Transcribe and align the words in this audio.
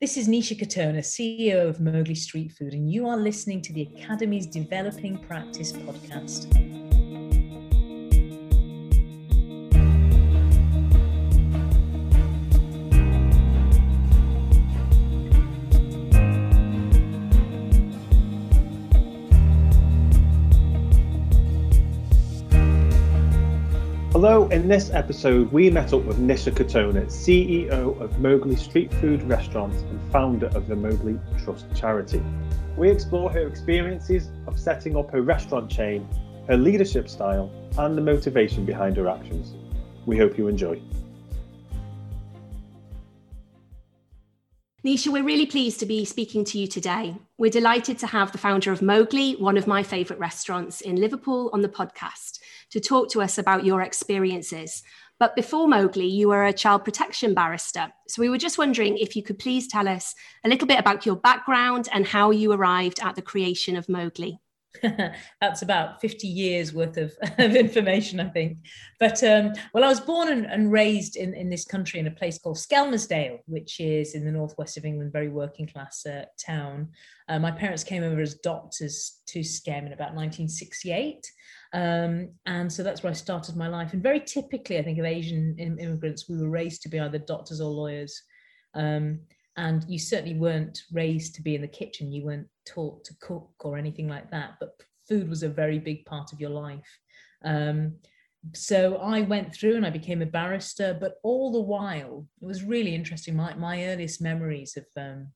This 0.00 0.16
is 0.16 0.28
Nisha 0.28 0.56
Katona, 0.56 1.00
CEO 1.00 1.68
of 1.68 1.80
Mowgli 1.80 2.14
Street 2.14 2.52
Food, 2.52 2.72
and 2.72 2.88
you 2.88 3.08
are 3.08 3.16
listening 3.16 3.60
to 3.62 3.72
the 3.72 3.88
Academy's 3.96 4.46
Developing 4.46 5.18
Practice 5.18 5.72
podcast. 5.72 6.87
In 24.50 24.66
this 24.66 24.88
episode, 24.94 25.52
we 25.52 25.68
met 25.68 25.92
up 25.92 26.04
with 26.04 26.18
Nisha 26.18 26.50
Katona, 26.50 27.04
CEO 27.04 28.00
of 28.00 28.18
Mowgli 28.18 28.56
Street 28.56 28.90
Food 28.94 29.22
Restaurants 29.24 29.82
and 29.82 30.00
founder 30.10 30.46
of 30.46 30.68
the 30.68 30.74
Mowgli 30.74 31.20
Trust 31.44 31.66
charity. 31.74 32.22
We 32.74 32.88
explore 32.90 33.30
her 33.30 33.46
experiences 33.46 34.30
of 34.46 34.58
setting 34.58 34.96
up 34.96 35.10
her 35.10 35.20
restaurant 35.20 35.70
chain, 35.70 36.08
her 36.48 36.56
leadership 36.56 37.10
style, 37.10 37.52
and 37.76 37.94
the 37.94 38.00
motivation 38.00 38.64
behind 38.64 38.96
her 38.96 39.06
actions. 39.06 39.54
We 40.06 40.16
hope 40.16 40.38
you 40.38 40.48
enjoy. 40.48 40.80
Nisha, 44.82 45.08
we're 45.08 45.24
really 45.24 45.44
pleased 45.44 45.78
to 45.80 45.86
be 45.86 46.06
speaking 46.06 46.46
to 46.46 46.58
you 46.58 46.66
today. 46.66 47.16
We're 47.36 47.50
delighted 47.50 47.98
to 47.98 48.06
have 48.06 48.32
the 48.32 48.38
founder 48.38 48.72
of 48.72 48.80
Mowgli, 48.80 49.32
one 49.32 49.58
of 49.58 49.66
my 49.66 49.82
favourite 49.82 50.18
restaurants 50.18 50.80
in 50.80 50.96
Liverpool, 50.96 51.50
on 51.52 51.60
the 51.60 51.68
podcast 51.68 52.38
to 52.70 52.80
talk 52.80 53.10
to 53.10 53.22
us 53.22 53.38
about 53.38 53.64
your 53.64 53.82
experiences. 53.82 54.82
But 55.18 55.34
before 55.34 55.66
Mowgli, 55.66 56.06
you 56.06 56.28
were 56.28 56.44
a 56.44 56.52
child 56.52 56.84
protection 56.84 57.34
barrister. 57.34 57.92
So 58.06 58.22
we 58.22 58.28
were 58.28 58.38
just 58.38 58.58
wondering 58.58 58.96
if 58.96 59.16
you 59.16 59.22
could 59.22 59.38
please 59.38 59.66
tell 59.66 59.88
us 59.88 60.14
a 60.44 60.48
little 60.48 60.68
bit 60.68 60.78
about 60.78 61.04
your 61.04 61.16
background 61.16 61.88
and 61.92 62.06
how 62.06 62.30
you 62.30 62.52
arrived 62.52 63.00
at 63.02 63.16
the 63.16 63.22
creation 63.22 63.76
of 63.76 63.88
Mowgli. 63.88 64.40
That's 65.40 65.62
about 65.62 66.00
50 66.00 66.26
years 66.26 66.72
worth 66.72 66.96
of, 66.96 67.12
of 67.38 67.54
information, 67.56 68.20
I 68.20 68.28
think. 68.28 68.58
But 68.98 69.22
um, 69.22 69.52
well, 69.72 69.84
I 69.84 69.88
was 69.88 70.00
born 70.00 70.28
and, 70.28 70.46
and, 70.46 70.72
raised 70.72 71.16
in, 71.16 71.34
in 71.34 71.50
this 71.50 71.64
country 71.64 72.00
in 72.00 72.06
a 72.06 72.10
place 72.10 72.38
called 72.38 72.56
Skelmersdale, 72.56 73.38
which 73.46 73.80
is 73.80 74.14
in 74.14 74.24
the 74.24 74.32
northwest 74.32 74.76
of 74.76 74.84
England, 74.84 75.12
very 75.12 75.28
working 75.28 75.66
class 75.66 76.04
uh, 76.06 76.24
town. 76.38 76.88
Uh, 77.28 77.38
my 77.38 77.50
parents 77.50 77.84
came 77.84 78.02
over 78.02 78.20
as 78.20 78.34
doctors 78.36 79.20
to 79.26 79.40
Skem 79.40 79.86
in 79.86 79.92
about 79.92 80.14
1968. 80.14 81.30
Um, 81.72 82.30
and 82.46 82.72
so 82.72 82.82
that's 82.82 83.02
where 83.02 83.10
I 83.10 83.14
started 83.14 83.56
my 83.56 83.68
life. 83.68 83.92
And 83.92 84.02
very 84.02 84.20
typically, 84.20 84.78
I 84.78 84.82
think 84.82 84.98
of 84.98 85.04
Asian 85.04 85.56
immigrants, 85.58 86.28
we 86.28 86.38
were 86.38 86.48
raised 86.48 86.82
to 86.82 86.88
be 86.88 86.98
either 86.98 87.18
doctors 87.18 87.60
or 87.60 87.70
lawyers. 87.70 88.22
Um, 88.74 89.20
and 89.58 89.84
you 89.88 89.98
certainly 89.98 90.36
weren't 90.36 90.84
raised 90.92 91.34
to 91.34 91.42
be 91.42 91.56
in 91.56 91.60
the 91.60 91.68
kitchen. 91.68 92.12
You 92.12 92.24
weren't 92.24 92.46
taught 92.64 93.04
to 93.04 93.14
cook 93.20 93.50
or 93.60 93.76
anything 93.76 94.08
like 94.08 94.30
that. 94.30 94.52
But 94.60 94.80
food 95.08 95.28
was 95.28 95.42
a 95.42 95.48
very 95.48 95.80
big 95.80 96.06
part 96.06 96.32
of 96.32 96.40
your 96.40 96.50
life. 96.50 96.88
Um, 97.44 97.96
so 98.54 98.98
I 98.98 99.22
went 99.22 99.52
through 99.52 99.74
and 99.74 99.84
I 99.84 99.90
became 99.90 100.22
a 100.22 100.26
barrister, 100.26 100.96
but 100.98 101.14
all 101.24 101.50
the 101.50 101.60
while, 101.60 102.24
it 102.40 102.46
was 102.46 102.62
really 102.62 102.94
interesting. 102.94 103.34
My, 103.34 103.52
my 103.54 103.86
earliest 103.86 104.22
memories 104.22 104.76
of, 104.76 104.86
um, 104.96 105.32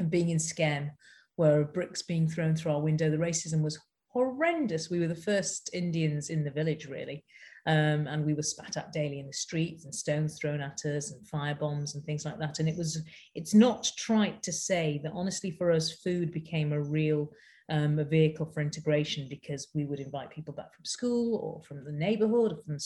of 0.00 0.10
being 0.10 0.30
in 0.30 0.38
Skem 0.38 0.90
were 1.36 1.62
bricks 1.62 2.02
being 2.02 2.28
thrown 2.28 2.56
through 2.56 2.72
our 2.72 2.80
window. 2.80 3.10
The 3.10 3.16
racism 3.16 3.62
was 3.62 3.78
horrendous. 4.12 4.90
We 4.90 5.00
were 5.00 5.08
the 5.08 5.14
first 5.14 5.70
Indians 5.72 6.30
in 6.30 6.44
the 6.44 6.50
village, 6.50 6.86
really. 6.86 7.24
Um, 7.66 8.06
and 8.06 8.24
we 8.24 8.34
were 8.34 8.42
spat 8.42 8.76
at 8.76 8.92
daily 8.92 9.20
in 9.20 9.26
the 9.26 9.32
streets 9.32 9.84
and 9.84 9.94
stones 9.94 10.38
thrown 10.38 10.60
at 10.60 10.84
us 10.86 11.12
and 11.12 11.28
fire 11.28 11.54
bombs 11.54 11.94
and 11.94 12.04
things 12.04 12.24
like 12.24 12.38
that. 12.38 12.58
And 12.58 12.68
it 12.68 12.76
was, 12.76 13.02
it's 13.34 13.54
not 13.54 13.90
trite 13.98 14.42
to 14.44 14.52
say 14.52 15.00
that 15.04 15.12
honestly 15.14 15.50
for 15.50 15.70
us, 15.70 15.92
food 15.92 16.32
became 16.32 16.72
a 16.72 16.80
real 16.80 17.30
um, 17.68 17.98
a 18.00 18.04
vehicle 18.04 18.46
for 18.46 18.60
integration 18.60 19.28
because 19.30 19.68
we 19.74 19.84
would 19.84 20.00
invite 20.00 20.30
people 20.30 20.52
back 20.52 20.74
from 20.74 20.84
school 20.84 21.36
or 21.36 21.62
from 21.62 21.84
the 21.84 21.92
neighborhood 21.92 22.52
or 22.52 22.56
from 22.64 22.78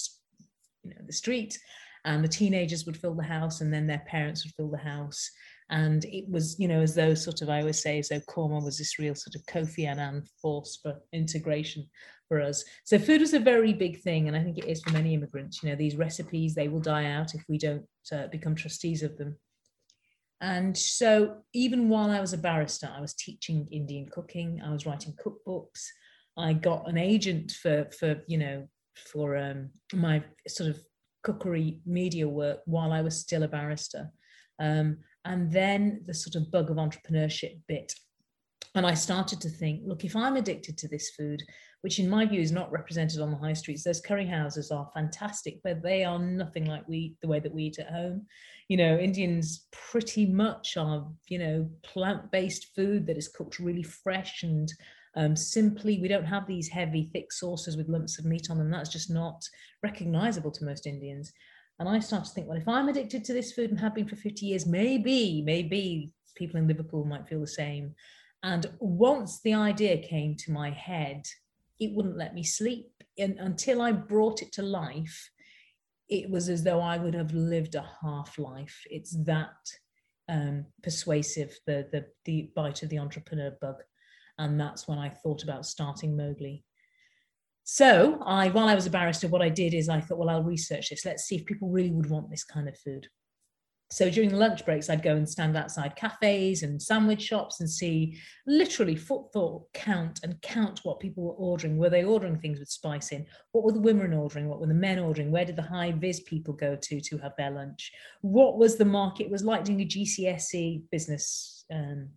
you 0.82 0.90
know, 0.90 1.00
the 1.06 1.12
street 1.12 1.58
and 2.04 2.22
the 2.22 2.28
teenagers 2.28 2.84
would 2.84 2.96
fill 2.96 3.14
the 3.14 3.22
house 3.22 3.62
and 3.62 3.72
then 3.72 3.86
their 3.86 4.02
parents 4.06 4.44
would 4.44 4.52
fill 4.54 4.70
the 4.70 4.76
house 4.76 5.30
and 5.70 6.04
it 6.06 6.28
was 6.28 6.58
you 6.58 6.68
know 6.68 6.80
as 6.80 6.94
though 6.94 7.14
sort 7.14 7.40
of 7.40 7.48
i 7.48 7.60
always 7.60 7.80
say 7.80 8.02
so 8.02 8.20
korma 8.20 8.62
was 8.62 8.76
this 8.76 8.98
real 8.98 9.14
sort 9.14 9.34
of 9.34 9.42
kofi 9.46 9.86
annan 9.86 10.22
force 10.40 10.78
for 10.82 10.96
integration 11.12 11.86
for 12.28 12.40
us. 12.40 12.64
So 12.84 12.98
food 12.98 13.20
was 13.20 13.34
a 13.34 13.38
very 13.38 13.72
big 13.72 14.00
thing 14.00 14.28
and 14.28 14.36
i 14.36 14.42
think 14.42 14.58
it 14.58 14.66
is 14.66 14.82
for 14.82 14.92
many 14.92 15.14
immigrants 15.14 15.62
you 15.62 15.68
know 15.68 15.76
these 15.76 15.96
recipes 15.96 16.54
they 16.54 16.68
will 16.68 16.80
die 16.80 17.10
out 17.10 17.34
if 17.34 17.42
we 17.48 17.58
don't 17.58 17.84
uh, 18.12 18.26
become 18.28 18.54
trustees 18.54 19.02
of 19.02 19.16
them. 19.16 19.36
And 20.40 20.76
so 20.76 21.42
even 21.52 21.88
while 21.88 22.10
i 22.10 22.20
was 22.20 22.32
a 22.32 22.38
barrister 22.38 22.90
i 22.94 23.00
was 23.00 23.14
teaching 23.14 23.68
indian 23.70 24.08
cooking 24.10 24.60
i 24.64 24.70
was 24.70 24.86
writing 24.86 25.14
cookbooks. 25.24 25.86
I 26.36 26.52
got 26.52 26.88
an 26.88 26.98
agent 26.98 27.52
for 27.52 27.88
for 27.98 28.22
you 28.26 28.38
know 28.38 28.68
for 28.96 29.36
um, 29.36 29.70
my 29.92 30.22
sort 30.48 30.70
of 30.70 30.80
cookery 31.22 31.80
media 31.86 32.28
work 32.28 32.60
while 32.66 32.92
i 32.92 33.00
was 33.00 33.18
still 33.18 33.44
a 33.44 33.48
barrister. 33.48 34.10
Um, 34.60 34.98
and 35.24 35.50
then 35.50 36.02
the 36.06 36.14
sort 36.14 36.34
of 36.34 36.50
bug 36.50 36.70
of 36.70 36.76
entrepreneurship 36.76 37.58
bit. 37.66 37.94
And 38.76 38.84
I 38.84 38.94
started 38.94 39.40
to 39.42 39.48
think, 39.48 39.82
look, 39.84 40.04
if 40.04 40.16
I'm 40.16 40.36
addicted 40.36 40.76
to 40.78 40.88
this 40.88 41.10
food, 41.10 41.42
which 41.82 42.00
in 42.00 42.10
my 42.10 42.26
view 42.26 42.40
is 42.40 42.50
not 42.50 42.72
represented 42.72 43.20
on 43.20 43.30
the 43.30 43.36
high 43.36 43.52
streets, 43.52 43.84
those 43.84 44.00
curry 44.00 44.26
houses 44.26 44.72
are 44.72 44.90
fantastic, 44.92 45.60
but 45.62 45.82
they 45.82 46.02
are 46.02 46.18
nothing 46.18 46.64
like 46.64 46.88
we 46.88 47.14
the 47.22 47.28
way 47.28 47.38
that 47.38 47.54
we 47.54 47.64
eat 47.64 47.78
at 47.78 47.92
home. 47.92 48.26
You 48.68 48.78
know, 48.78 48.98
Indians 48.98 49.66
pretty 49.70 50.26
much 50.26 50.76
are, 50.76 51.06
you 51.28 51.38
know, 51.38 51.70
plant-based 51.82 52.74
food 52.74 53.06
that 53.06 53.16
is 53.16 53.28
cooked 53.28 53.60
really 53.60 53.84
fresh 53.84 54.42
and 54.42 54.72
um, 55.16 55.36
simply 55.36 56.00
we 56.00 56.08
don't 56.08 56.24
have 56.24 56.46
these 56.46 56.68
heavy 56.68 57.10
thick 57.12 57.32
sauces 57.32 57.76
with 57.76 57.88
lumps 57.88 58.18
of 58.18 58.24
meat 58.24 58.48
on 58.50 58.58
them 58.58 58.70
that's 58.70 58.90
just 58.90 59.10
not 59.10 59.44
recognizable 59.82 60.50
to 60.50 60.64
most 60.64 60.86
indians 60.86 61.32
and 61.78 61.88
I 61.88 61.98
started 61.98 62.28
to 62.28 62.34
think, 62.34 62.48
well, 62.48 62.56
if 62.56 62.68
I'm 62.68 62.88
addicted 62.88 63.24
to 63.24 63.32
this 63.32 63.52
food 63.52 63.70
and 63.70 63.80
have 63.80 63.94
been 63.94 64.08
for 64.08 64.16
50 64.16 64.46
years, 64.46 64.66
maybe, 64.66 65.42
maybe 65.42 66.12
people 66.36 66.58
in 66.58 66.68
Liverpool 66.68 67.04
might 67.04 67.26
feel 67.26 67.40
the 67.40 67.46
same. 67.46 67.94
And 68.42 68.66
once 68.78 69.40
the 69.40 69.54
idea 69.54 69.98
came 69.98 70.36
to 70.36 70.52
my 70.52 70.70
head, 70.70 71.24
it 71.80 71.92
wouldn't 71.92 72.16
let 72.16 72.34
me 72.34 72.44
sleep. 72.44 72.90
And 73.18 73.38
until 73.38 73.82
I 73.82 73.92
brought 73.92 74.42
it 74.42 74.52
to 74.52 74.62
life, 74.62 75.30
it 76.08 76.30
was 76.30 76.48
as 76.48 76.62
though 76.62 76.80
I 76.80 76.98
would 76.98 77.14
have 77.14 77.32
lived 77.32 77.74
a 77.74 77.88
half 78.02 78.38
life. 78.38 78.82
It's 78.90 79.16
that 79.24 79.56
um, 80.28 80.66
persuasive, 80.82 81.58
the, 81.66 81.88
the, 81.90 82.06
the 82.24 82.50
bite 82.54 82.82
of 82.82 82.88
the 82.90 82.98
entrepreneur 82.98 83.56
bug. 83.60 83.76
And 84.38 84.60
that's 84.60 84.86
when 84.86 84.98
I 84.98 85.08
thought 85.08 85.42
about 85.42 85.66
starting 85.66 86.16
Mowgli. 86.16 86.64
So 87.64 88.18
I, 88.24 88.50
while 88.50 88.68
I 88.68 88.74
was 88.74 88.86
a 88.86 88.90
barrister, 88.90 89.26
what 89.26 89.42
I 89.42 89.48
did 89.48 89.72
is 89.72 89.88
I 89.88 90.00
thought, 90.00 90.18
well, 90.18 90.28
I'll 90.28 90.42
research 90.42 90.90
this. 90.90 91.04
Let's 91.04 91.24
see 91.24 91.36
if 91.36 91.46
people 91.46 91.70
really 91.70 91.90
would 91.90 92.10
want 92.10 92.30
this 92.30 92.44
kind 92.44 92.68
of 92.68 92.78
food. 92.78 93.08
So 93.90 94.10
during 94.10 94.30
the 94.30 94.36
lunch 94.36 94.64
breaks, 94.64 94.90
I'd 94.90 95.02
go 95.02 95.14
and 95.14 95.28
stand 95.28 95.56
outside 95.56 95.96
cafes 95.96 96.62
and 96.62 96.82
sandwich 96.82 97.22
shops 97.22 97.60
and 97.60 97.70
see 97.70 98.18
literally 98.46 98.96
footfall 98.96 99.68
count 99.72 100.20
and 100.22 100.40
count 100.42 100.80
what 100.82 101.00
people 101.00 101.24
were 101.24 101.34
ordering. 101.34 101.78
Were 101.78 101.90
they 101.90 102.04
ordering 102.04 102.38
things 102.38 102.58
with 102.58 102.68
spice 102.68 103.12
in? 103.12 103.24
What 103.52 103.64
were 103.64 103.72
the 103.72 103.80
women 103.80 104.12
ordering? 104.12 104.48
What 104.48 104.60
were 104.60 104.66
the 104.66 104.74
men 104.74 104.98
ordering? 104.98 105.30
Where 105.30 105.44
did 105.44 105.56
the 105.56 105.62
high 105.62 105.92
vis 105.92 106.20
people 106.20 106.54
go 106.54 106.76
to 106.76 107.00
to 107.00 107.18
have 107.18 107.32
their 107.38 107.50
lunch? 107.50 107.92
What 108.20 108.58
was 108.58 108.76
the 108.76 108.84
market? 108.84 109.24
It 109.26 109.30
was 109.30 109.44
like 109.44 109.64
doing 109.64 109.82
a 109.82 109.86
GCSE 109.86 110.82
business 110.90 111.64
um, 111.72 112.08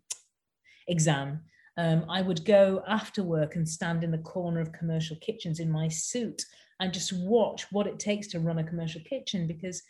exam 0.87 1.41
um, 1.77 2.05
I 2.09 2.21
would 2.21 2.43
go 2.45 2.83
after 2.87 3.23
work 3.23 3.55
and 3.55 3.67
stand 3.67 4.03
in 4.03 4.11
the 4.11 4.17
corner 4.17 4.59
of 4.59 4.71
commercial 4.71 5.15
kitchens 5.17 5.59
in 5.59 5.71
my 5.71 5.87
suit 5.87 6.43
and 6.79 6.93
just 6.93 7.13
watch 7.13 7.71
what 7.71 7.87
it 7.87 7.99
takes 7.99 8.27
to 8.29 8.39
run 8.39 8.59
a 8.59 8.63
commercial 8.63 9.01
kitchen. 9.01 9.47
Because 9.47 9.81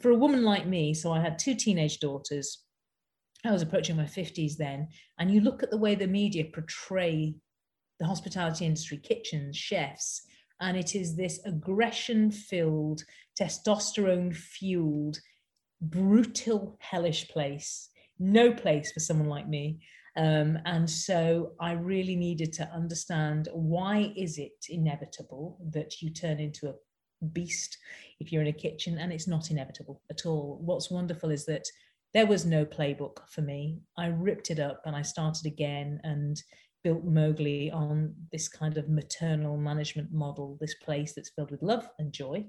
for 0.00 0.10
a 0.10 0.16
woman 0.16 0.42
like 0.42 0.66
me, 0.66 0.94
so 0.94 1.12
I 1.12 1.20
had 1.20 1.38
two 1.38 1.54
teenage 1.54 2.00
daughters, 2.00 2.62
I 3.44 3.52
was 3.52 3.62
approaching 3.62 3.96
my 3.96 4.04
50s 4.04 4.56
then, 4.56 4.88
and 5.18 5.30
you 5.30 5.40
look 5.40 5.62
at 5.62 5.70
the 5.70 5.78
way 5.78 5.94
the 5.94 6.06
media 6.06 6.44
portray 6.52 7.34
the 7.98 8.06
hospitality 8.06 8.66
industry, 8.66 8.98
kitchens, 8.98 9.56
chefs, 9.56 10.22
and 10.60 10.76
it 10.76 10.94
is 10.94 11.16
this 11.16 11.40
aggression 11.44 12.30
filled, 12.30 13.02
testosterone 13.38 14.34
fueled, 14.34 15.18
brutal, 15.80 16.76
hellish 16.80 17.28
place. 17.28 17.90
No 18.18 18.52
place 18.52 18.92
for 18.92 19.00
someone 19.00 19.28
like 19.28 19.48
me. 19.48 19.80
Um, 20.16 20.58
and 20.64 20.88
so 20.88 21.52
I 21.60 21.72
really 21.72 22.16
needed 22.16 22.52
to 22.54 22.70
understand 22.72 23.48
why 23.52 24.12
is 24.16 24.38
it 24.38 24.66
inevitable 24.68 25.58
that 25.72 26.00
you 26.00 26.10
turn 26.10 26.40
into 26.40 26.68
a 26.68 26.74
beast 27.32 27.78
if 28.20 28.32
you're 28.32 28.42
in 28.42 28.48
a 28.48 28.52
kitchen 28.52 28.98
and 28.98 29.12
it's 29.12 29.28
not 29.28 29.50
inevitable 29.50 30.00
at 30.10 30.26
all. 30.26 30.58
What's 30.62 30.90
wonderful 30.90 31.30
is 31.30 31.44
that 31.46 31.66
there 32.14 32.26
was 32.26 32.46
no 32.46 32.64
playbook 32.64 33.28
for 33.28 33.42
me. 33.42 33.80
I 33.98 34.06
ripped 34.06 34.50
it 34.50 34.58
up 34.58 34.82
and 34.86 34.96
I 34.96 35.02
started 35.02 35.44
again 35.46 36.00
and 36.02 36.42
built 36.82 37.04
Mowgli 37.04 37.70
on 37.70 38.14
this 38.32 38.48
kind 38.48 38.78
of 38.78 38.88
maternal 38.88 39.56
management 39.56 40.12
model, 40.12 40.56
this 40.60 40.76
place 40.76 41.14
that's 41.14 41.30
filled 41.30 41.50
with 41.50 41.62
love 41.62 41.88
and 41.98 42.12
joy 42.12 42.44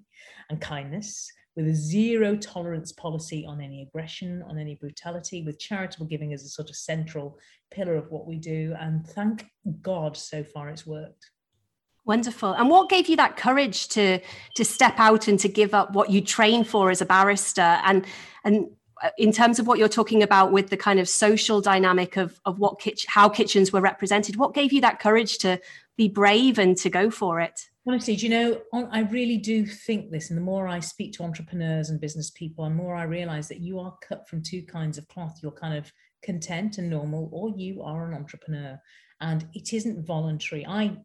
and 0.49 0.61
kindness, 0.61 1.29
with 1.57 1.68
a 1.68 1.74
zero 1.74 2.36
tolerance 2.36 2.92
policy 2.92 3.44
on 3.45 3.59
any 3.59 3.81
aggression, 3.81 4.44
on 4.44 4.59
any 4.59 4.75
brutality, 4.75 5.42
with 5.42 5.57
charitable 5.57 6.06
giving 6.06 6.31
as 6.31 6.44
a 6.44 6.48
sort 6.48 6.69
of 6.69 6.75
central 6.75 7.39
pillar 7.71 7.95
of 7.95 8.12
what 8.12 8.27
we 8.27 8.38
do. 8.38 8.75
And 8.80 9.06
thank 9.06 9.48
God 9.81 10.15
so 10.15 10.44
far 10.44 10.69
it's 10.69 10.86
worked. 10.86 11.31
Wonderful. 12.06 12.54
And 12.54 12.69
what 12.69 12.89
gave 12.89 13.09
you 13.09 13.18
that 13.18 13.36
courage 13.36 13.89
to 13.89 14.19
to 14.56 14.63
step 14.63 14.94
out 14.98 15.27
and 15.27 15.38
to 15.39 15.50
give 15.50 15.74
up 15.74 15.94
what 15.94 16.12
you 16.12 16.21
trained 16.21 16.68
for 16.68 16.92
as 16.92 17.01
a 17.01 17.06
barrister? 17.06 17.62
And 17.83 18.06
and 18.45 18.68
uh, 19.04 19.09
in 19.18 19.31
terms 19.31 19.57
of 19.57 19.65
what 19.65 19.80
you're 19.80 19.89
talking 19.89 20.21
about 20.21 20.51
with 20.51 20.69
the 20.69 20.77
kind 20.77 21.00
of 21.00 21.09
social 21.09 21.59
dynamic 21.59 22.18
of 22.18 22.39
of 22.45 22.59
what 22.59 22.80
kitch- 22.80 23.07
how 23.07 23.27
kitchens 23.27 23.74
were 23.74 23.81
represented, 23.81 24.36
what 24.36 24.54
gave 24.54 24.71
you 24.71 24.81
that 24.81 25.00
courage 25.00 25.39
to 25.39 25.59
be 25.98 26.07
brave 26.07 26.59
and 26.59 26.77
to 26.77 26.89
go 26.89 27.09
for 27.09 27.42
it? 27.42 27.68
Honestly, 27.87 28.17
do 28.17 28.27
you 28.27 28.29
know, 28.29 28.61
I 28.91 29.01
really 29.01 29.37
do 29.37 29.65
think 29.65 30.11
this. 30.11 30.29
And 30.29 30.37
the 30.37 30.43
more 30.43 30.67
I 30.67 30.81
speak 30.81 31.13
to 31.13 31.23
entrepreneurs 31.23 31.89
and 31.89 32.01
business 32.01 32.31
people, 32.31 32.65
the 32.65 32.69
more 32.69 32.95
I 32.95 33.03
realize 33.03 33.47
that 33.47 33.61
you 33.61 33.79
are 33.79 33.97
cut 34.07 34.27
from 34.27 34.43
two 34.43 34.61
kinds 34.63 34.97
of 34.97 35.07
cloth. 35.07 35.39
You're 35.41 35.53
kind 35.53 35.77
of 35.77 35.91
content 36.21 36.79
and 36.79 36.89
normal, 36.89 37.29
or 37.31 37.53
you 37.55 37.81
are 37.83 38.05
an 38.05 38.13
entrepreneur. 38.13 38.77
And 39.21 39.47
it 39.53 39.71
isn't 39.71 40.05
voluntary. 40.05 40.65
I 40.65 40.97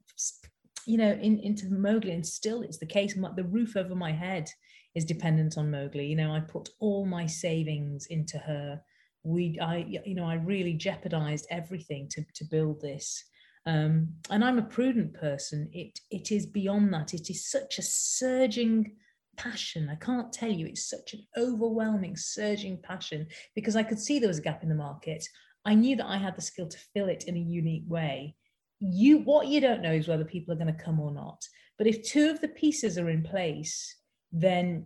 you 0.87 0.99
know, 0.99 1.13
in, 1.13 1.39
into 1.41 1.71
Mowgli, 1.71 2.13
and 2.13 2.27
still 2.27 2.63
it's 2.63 2.79
the 2.79 2.87
case. 2.87 3.15
The 3.15 3.45
roof 3.45 3.77
over 3.77 3.95
my 3.95 4.13
head 4.13 4.49
is 4.95 5.05
dependent 5.05 5.57
on 5.57 5.71
Mowgli. 5.71 6.07
You 6.07 6.17
know, 6.17 6.33
I 6.33 6.41
put 6.41 6.69
all 6.81 7.07
my 7.07 7.27
savings 7.27 8.07
into 8.11 8.39
her. 8.39 8.81
We, 9.23 9.59
I, 9.61 10.01
you 10.05 10.15
know, 10.15 10.25
I 10.25 10.35
really 10.35 10.75
jeopardized 10.75 11.47
everything 11.51 12.09
to 12.11 12.25
to 12.35 12.45
build 12.45 12.81
this. 12.81 13.25
Um, 13.65 14.15
and 14.31 14.45
I'm 14.45 14.59
a 14.59 14.63
prudent 14.63 15.15
person. 15.15 15.69
It 15.73 16.01
it 16.11 16.33
is 16.33 16.47
beyond 16.47 16.93
that. 16.95 17.15
It 17.15 17.31
is 17.31 17.49
such 17.49 17.79
a 17.79 17.83
surging 17.83 18.97
passion. 19.37 19.89
I 19.89 19.95
can't 19.97 20.33
tell 20.33 20.51
you. 20.51 20.67
It's 20.67 20.89
such 20.89 21.15
an 21.15 21.27
overwhelming, 21.37 22.17
surging 22.17 22.79
passion 22.83 23.29
because 23.55 23.77
I 23.77 23.83
could 23.83 24.01
see 24.01 24.19
there 24.19 24.29
was 24.29 24.39
a 24.39 24.43
gap 24.43 24.63
in 24.63 24.69
the 24.69 24.75
market. 24.75 25.25
I 25.65 25.75
knew 25.75 25.95
that 25.97 26.07
I 26.07 26.17
had 26.17 26.37
the 26.37 26.43
skill 26.43 26.67
to 26.67 26.79
fill 26.93 27.09
it 27.09 27.25
in 27.29 27.37
a 27.37 27.41
unique 27.41 27.85
way 27.87 28.35
you 28.83 29.19
what 29.19 29.47
you 29.47 29.61
don't 29.61 29.81
know 29.81 29.93
is 29.93 30.09
whether 30.09 30.25
people 30.25 30.53
are 30.53 30.57
going 30.59 30.75
to 30.75 30.85
come 30.85 30.99
or 30.99 31.13
not 31.13 31.47
but 31.79 31.87
if 31.87 32.03
two 32.03 32.29
of 32.31 32.41
the 32.41 32.49
pieces 32.49 32.99
are 32.99 33.09
in 33.09 33.23
place 33.23 33.97
then 34.33 34.85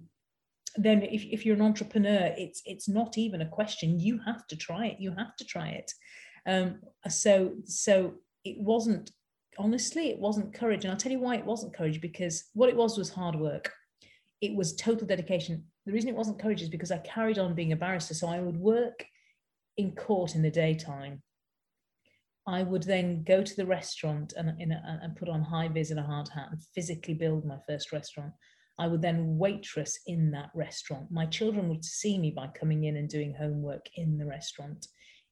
then 0.76 1.02
if, 1.02 1.24
if 1.24 1.46
you're 1.46 1.56
an 1.56 1.62
entrepreneur 1.62 2.34
it's 2.36 2.60
it's 2.66 2.88
not 2.88 3.16
even 3.16 3.40
a 3.40 3.48
question 3.48 3.98
you 3.98 4.20
have 4.26 4.46
to 4.46 4.56
try 4.56 4.86
it 4.86 5.00
you 5.00 5.14
have 5.16 5.34
to 5.36 5.44
try 5.46 5.68
it 5.68 5.90
um, 6.46 6.78
so 7.08 7.54
so 7.64 8.14
it 8.46 8.60
wasn't 8.60 9.10
honestly 9.58 10.10
it 10.10 10.18
wasn't 10.18 10.54
courage 10.54 10.84
and 10.84 10.92
i'll 10.92 10.98
tell 10.98 11.12
you 11.12 11.20
why 11.20 11.36
it 11.36 11.44
wasn't 11.44 11.74
courage 11.74 12.00
because 12.00 12.44
what 12.54 12.68
it 12.68 12.76
was 12.76 12.96
was 12.96 13.10
hard 13.10 13.34
work 13.34 13.72
it 14.40 14.54
was 14.54 14.76
total 14.76 15.06
dedication 15.06 15.64
the 15.86 15.92
reason 15.92 16.08
it 16.08 16.16
wasn't 16.16 16.38
courage 16.38 16.62
is 16.62 16.68
because 16.68 16.90
i 16.90 16.98
carried 16.98 17.38
on 17.38 17.54
being 17.54 17.72
a 17.72 17.76
barrister 17.76 18.14
so 18.14 18.28
i 18.28 18.38
would 18.38 18.56
work 18.56 19.04
in 19.76 19.92
court 19.92 20.34
in 20.34 20.42
the 20.42 20.50
daytime 20.50 21.22
I 22.48 22.62
would 22.62 22.84
then 22.84 23.24
go 23.24 23.42
to 23.42 23.56
the 23.56 23.66
restaurant 23.66 24.32
and, 24.36 24.48
a, 24.48 25.00
and 25.02 25.16
put 25.16 25.28
on 25.28 25.42
high 25.42 25.66
vis 25.66 25.90
and 25.90 25.98
a 25.98 26.04
hard 26.04 26.28
hat 26.28 26.48
and 26.52 26.62
physically 26.74 27.14
build 27.14 27.44
my 27.44 27.58
first 27.66 27.90
restaurant. 27.92 28.32
I 28.78 28.86
would 28.86 29.02
then 29.02 29.36
waitress 29.36 29.98
in 30.06 30.30
that 30.30 30.50
restaurant. 30.54 31.10
My 31.10 31.26
children 31.26 31.68
would 31.68 31.84
see 31.84 32.18
me 32.18 32.30
by 32.30 32.48
coming 32.48 32.84
in 32.84 32.96
and 32.98 33.08
doing 33.08 33.34
homework 33.34 33.86
in 33.96 34.16
the 34.16 34.26
restaurant. 34.26 34.86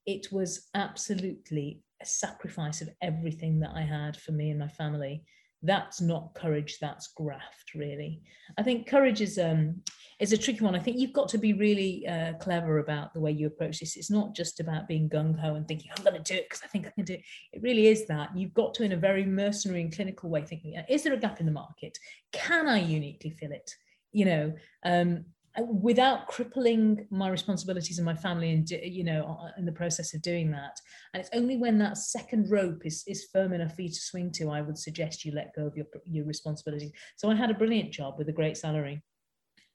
It 0.05 0.27
was 0.31 0.67
absolutely 0.73 1.81
a 2.01 2.05
sacrifice 2.05 2.81
of 2.81 2.89
everything 3.01 3.59
that 3.59 3.71
I 3.73 3.81
had 3.81 4.17
for 4.17 4.31
me 4.31 4.49
and 4.49 4.59
my 4.59 4.67
family. 4.67 5.23
That's 5.63 5.99
not 5.99 6.35
courage 6.35 6.77
that's 6.79 7.07
graft 7.15 7.73
really. 7.73 8.21
I 8.57 8.63
think 8.63 8.87
courage 8.87 9.21
is 9.21 9.39
um 9.39 9.81
is 10.19 10.31
a 10.31 10.37
tricky 10.37 10.63
one. 10.63 10.75
I 10.75 10.79
think 10.79 10.97
you've 10.97 11.13
got 11.13 11.27
to 11.29 11.37
be 11.37 11.53
really 11.53 12.07
uh, 12.07 12.33
clever 12.33 12.79
about 12.79 13.13
the 13.13 13.19
way 13.19 13.31
you 13.31 13.47
approach 13.47 13.79
this. 13.79 13.97
It's 13.97 14.11
not 14.11 14.35
just 14.35 14.59
about 14.59 14.87
being 14.87 15.09
gung-ho 15.09 15.55
and 15.55 15.67
thinking 15.67 15.91
i'm 15.95 16.03
going 16.03 16.21
to 16.21 16.33
do 16.33 16.37
it 16.37 16.45
because 16.47 16.61
i 16.63 16.67
think 16.67 16.85
i 16.85 16.91
can 16.91 17.05
do 17.05 17.13
it. 17.13 17.23
It 17.53 17.63
really 17.63 17.87
is 17.87 18.05
that. 18.07 18.35
You've 18.37 18.53
got 18.53 18.73
to 18.75 18.83
in 18.83 18.91
a 18.91 18.97
very 18.97 19.25
mercenary 19.25 19.81
and 19.81 19.95
clinical 19.95 20.29
way 20.29 20.43
thinking 20.43 20.81
is 20.87 21.03
there 21.03 21.13
a 21.13 21.17
gap 21.17 21.39
in 21.39 21.45
the 21.45 21.51
market? 21.51 21.97
Can 22.31 22.67
i 22.67 22.79
uniquely 22.79 23.31
fill 23.31 23.51
it? 23.51 23.71
You 24.11 24.25
know 24.25 24.53
um 24.83 25.25
without 25.63 26.27
crippling 26.27 27.07
my 27.09 27.29
responsibilities 27.29 27.97
and 27.97 28.05
my 28.05 28.15
family 28.15 28.51
and 28.51 28.69
you 28.69 29.03
know 29.03 29.39
uh, 29.41 29.51
in 29.57 29.65
the 29.65 29.71
process 29.71 30.13
of 30.13 30.21
doing 30.21 30.51
that 30.51 30.77
and 31.13 31.21
it's 31.21 31.29
only 31.33 31.57
when 31.57 31.77
that 31.77 31.97
second 31.97 32.49
rope 32.49 32.85
is 32.85 33.03
is 33.07 33.27
firm 33.31 33.53
enough 33.53 33.75
for 33.75 33.81
you 33.81 33.89
to 33.89 33.95
swing 33.95 34.31
to 34.31 34.49
i 34.49 34.61
would 34.61 34.77
suggest 34.77 35.23
you 35.23 35.31
let 35.31 35.55
go 35.55 35.65
of 35.65 35.75
your 35.75 35.85
your 36.05 36.25
responsibilities. 36.25 36.91
So 37.15 37.29
i 37.29 37.35
had 37.35 37.49
a 37.49 37.55
brilliant 37.55 37.91
job 37.91 38.15
with 38.17 38.29
a 38.29 38.33
great 38.33 38.57
salary 38.57 39.01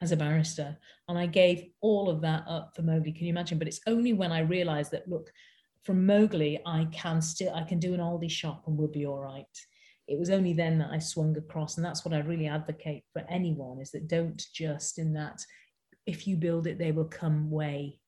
as 0.02 0.12
a 0.12 0.16
barrister 0.16 0.76
and 1.08 1.18
i 1.18 1.26
gave 1.26 1.64
all 1.80 2.08
of 2.08 2.20
that 2.22 2.44
up 2.46 2.72
for 2.74 2.82
mowgli. 2.82 3.12
Can 3.12 3.26
you 3.26 3.30
imagine? 3.30 3.58
But 3.58 3.68
it's 3.68 3.80
only 3.86 4.12
when 4.12 4.32
i 4.32 4.40
realized 4.40 4.90
that 4.92 5.08
look 5.08 5.30
from 5.84 6.04
mowgli 6.04 6.60
i 6.66 6.86
can 6.92 7.22
still 7.22 7.54
i 7.54 7.62
can 7.62 7.78
do 7.78 7.94
an 7.94 8.00
aldi 8.00 8.30
shop 8.30 8.64
and 8.66 8.76
we'll 8.76 8.88
be 8.88 9.06
all 9.06 9.20
right. 9.20 9.44
It 10.08 10.18
was 10.18 10.30
only 10.30 10.52
then 10.52 10.76
that 10.78 10.90
I 10.90 10.98
swung 10.98 11.36
across, 11.38 11.76
and 11.76 11.86
that's 11.86 12.04
what 12.04 12.12
I 12.12 12.18
really 12.18 12.48
advocate 12.48 13.04
for 13.12 13.22
anyone: 13.28 13.80
is 13.80 13.92
that 13.92 14.08
don't 14.08 14.44
just 14.52 14.98
in 14.98 15.12
that 15.12 15.40
if 16.06 16.26
you 16.26 16.36
build 16.36 16.66
it, 16.66 16.78
they 16.78 16.92
will 16.92 17.04
come 17.04 17.50
way 17.50 18.00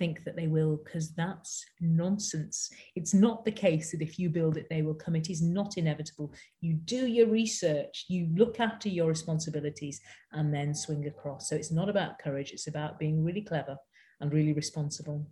think 0.00 0.24
that 0.24 0.34
they 0.34 0.46
will, 0.48 0.80
because 0.82 1.10
that's 1.10 1.62
nonsense. 1.80 2.70
It's 2.96 3.12
not 3.12 3.44
the 3.44 3.52
case 3.52 3.92
that 3.92 4.00
if 4.00 4.18
you 4.18 4.30
build 4.30 4.56
it, 4.56 4.66
they 4.70 4.80
will 4.80 4.94
come. 4.94 5.14
It 5.14 5.28
is 5.28 5.42
not 5.42 5.76
inevitable. 5.76 6.32
You 6.62 6.72
do 6.72 7.06
your 7.06 7.28
research, 7.28 8.06
you 8.08 8.28
look 8.34 8.58
after 8.58 8.88
your 8.88 9.08
responsibilities, 9.08 10.00
and 10.32 10.52
then 10.52 10.74
swing 10.74 11.06
across. 11.06 11.50
So 11.50 11.54
it's 11.54 11.70
not 11.70 11.90
about 11.90 12.18
courage, 12.18 12.50
it's 12.50 12.66
about 12.66 12.98
being 12.98 13.22
really 13.22 13.42
clever 13.42 13.76
and 14.20 14.32
really 14.32 14.54
responsible. 14.54 15.26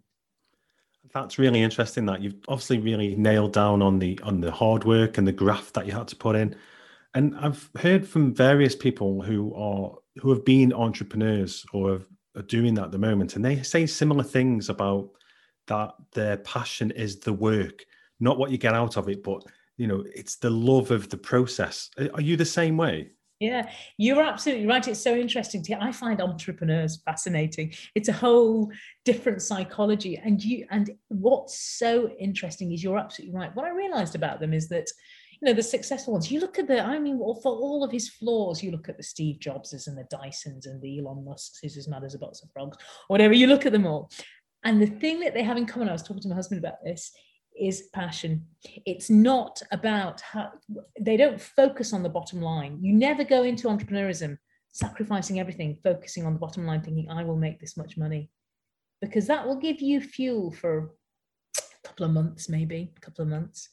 That's 1.14 1.38
really 1.38 1.62
interesting 1.62 2.04
that 2.06 2.20
you've 2.20 2.44
obviously 2.46 2.78
really 2.78 3.16
nailed 3.16 3.54
down 3.54 3.80
on 3.80 3.98
the 3.98 4.20
on 4.22 4.40
the 4.40 4.50
hard 4.50 4.84
work 4.84 5.16
and 5.16 5.26
the 5.26 5.32
graft 5.32 5.72
that 5.74 5.86
you 5.86 5.92
had 5.92 6.08
to 6.08 6.16
put 6.16 6.36
in. 6.36 6.54
And 7.14 7.34
I've 7.38 7.70
heard 7.78 8.06
from 8.06 8.34
various 8.34 8.76
people 8.76 9.22
who 9.22 9.54
are 9.54 9.96
who 10.20 10.30
have 10.30 10.44
been 10.44 10.72
entrepreneurs 10.72 11.64
or 11.72 12.00
are 12.36 12.42
doing 12.42 12.74
that 12.74 12.86
at 12.86 12.92
the 12.92 12.98
moment, 12.98 13.36
and 13.36 13.44
they 13.44 13.62
say 13.62 13.86
similar 13.86 14.24
things 14.24 14.68
about 14.68 15.10
that 15.66 15.92
their 16.12 16.38
passion 16.38 16.90
is 16.92 17.20
the 17.20 17.32
work, 17.32 17.84
not 18.20 18.38
what 18.38 18.50
you 18.50 18.58
get 18.58 18.74
out 18.74 18.96
of 18.96 19.08
it, 19.08 19.22
but 19.22 19.44
you 19.76 19.86
know, 19.86 20.04
it's 20.14 20.36
the 20.36 20.50
love 20.50 20.90
of 20.90 21.08
the 21.08 21.16
process. 21.16 21.90
Are 22.14 22.20
you 22.20 22.36
the 22.36 22.44
same 22.44 22.76
way? 22.76 23.10
Yeah, 23.40 23.70
you're 23.98 24.22
absolutely 24.22 24.66
right. 24.66 24.86
It's 24.88 25.00
so 25.00 25.14
interesting 25.14 25.62
to 25.64 25.80
I 25.80 25.92
find 25.92 26.20
entrepreneurs 26.20 27.00
fascinating. 27.04 27.72
It's 27.94 28.08
a 28.08 28.12
whole 28.12 28.72
different 29.04 29.42
psychology. 29.42 30.16
And 30.16 30.42
you 30.42 30.66
and 30.70 30.90
what's 31.06 31.56
so 31.56 32.08
interesting 32.18 32.72
is 32.72 32.82
you're 32.82 32.98
absolutely 32.98 33.36
right. 33.36 33.54
What 33.54 33.64
I 33.64 33.70
realized 33.70 34.16
about 34.16 34.40
them 34.40 34.52
is 34.52 34.68
that 34.70 34.88
you 35.40 35.46
know 35.46 35.52
the 35.52 35.62
successful 35.62 36.12
ones. 36.12 36.30
You 36.30 36.40
look 36.40 36.58
at 36.58 36.66
the 36.66 36.80
i 36.80 36.98
mean 36.98 37.18
for 37.18 37.52
all 37.52 37.84
of 37.84 37.92
his 37.92 38.08
flaws 38.08 38.62
you 38.62 38.70
look 38.70 38.88
at 38.88 38.96
the 38.96 39.02
steve 39.02 39.38
jobses 39.38 39.86
and 39.86 39.96
the 39.96 40.06
dysons 40.10 40.66
and 40.66 40.80
the 40.82 40.98
elon 40.98 41.24
musks 41.24 41.58
who's 41.60 41.76
as 41.76 41.88
mad 41.88 42.04
as 42.04 42.14
a 42.14 42.18
box 42.18 42.42
of 42.42 42.50
frogs 42.52 42.76
whatever 43.08 43.34
you 43.34 43.46
look 43.46 43.66
at 43.66 43.72
them 43.72 43.86
all. 43.86 44.10
And 44.64 44.82
the 44.82 44.86
thing 44.86 45.20
that 45.20 45.34
they 45.34 45.44
have 45.44 45.56
in 45.56 45.66
common 45.66 45.88
i 45.88 45.92
was 45.92 46.02
talking 46.02 46.22
to 46.22 46.28
my 46.28 46.34
husband 46.34 46.58
about 46.58 46.82
this 46.84 47.12
is 47.58 47.88
passion. 47.92 48.46
It's 48.86 49.10
not 49.10 49.60
about 49.72 50.20
how 50.20 50.52
they 51.00 51.16
don't 51.16 51.40
focus 51.40 51.92
on 51.92 52.02
the 52.02 52.08
bottom 52.08 52.40
line. 52.40 52.78
You 52.80 52.92
never 52.92 53.24
go 53.24 53.42
into 53.42 53.68
entrepreneurism 53.68 54.38
sacrificing 54.70 55.40
everything 55.40 55.76
focusing 55.82 56.24
on 56.24 56.34
the 56.34 56.38
bottom 56.38 56.66
line 56.66 56.80
thinking 56.82 57.10
i 57.10 57.24
will 57.24 57.36
make 57.36 57.58
this 57.60 57.76
much 57.76 57.96
money. 57.96 58.30
Because 59.00 59.26
that 59.26 59.46
will 59.46 59.56
give 59.56 59.80
you 59.80 60.00
fuel 60.00 60.50
for 60.52 60.90
a 61.56 61.88
couple 61.88 62.06
of 62.06 62.12
months 62.12 62.48
maybe 62.48 62.92
a 62.96 63.00
couple 63.00 63.22
of 63.22 63.28
months. 63.28 63.68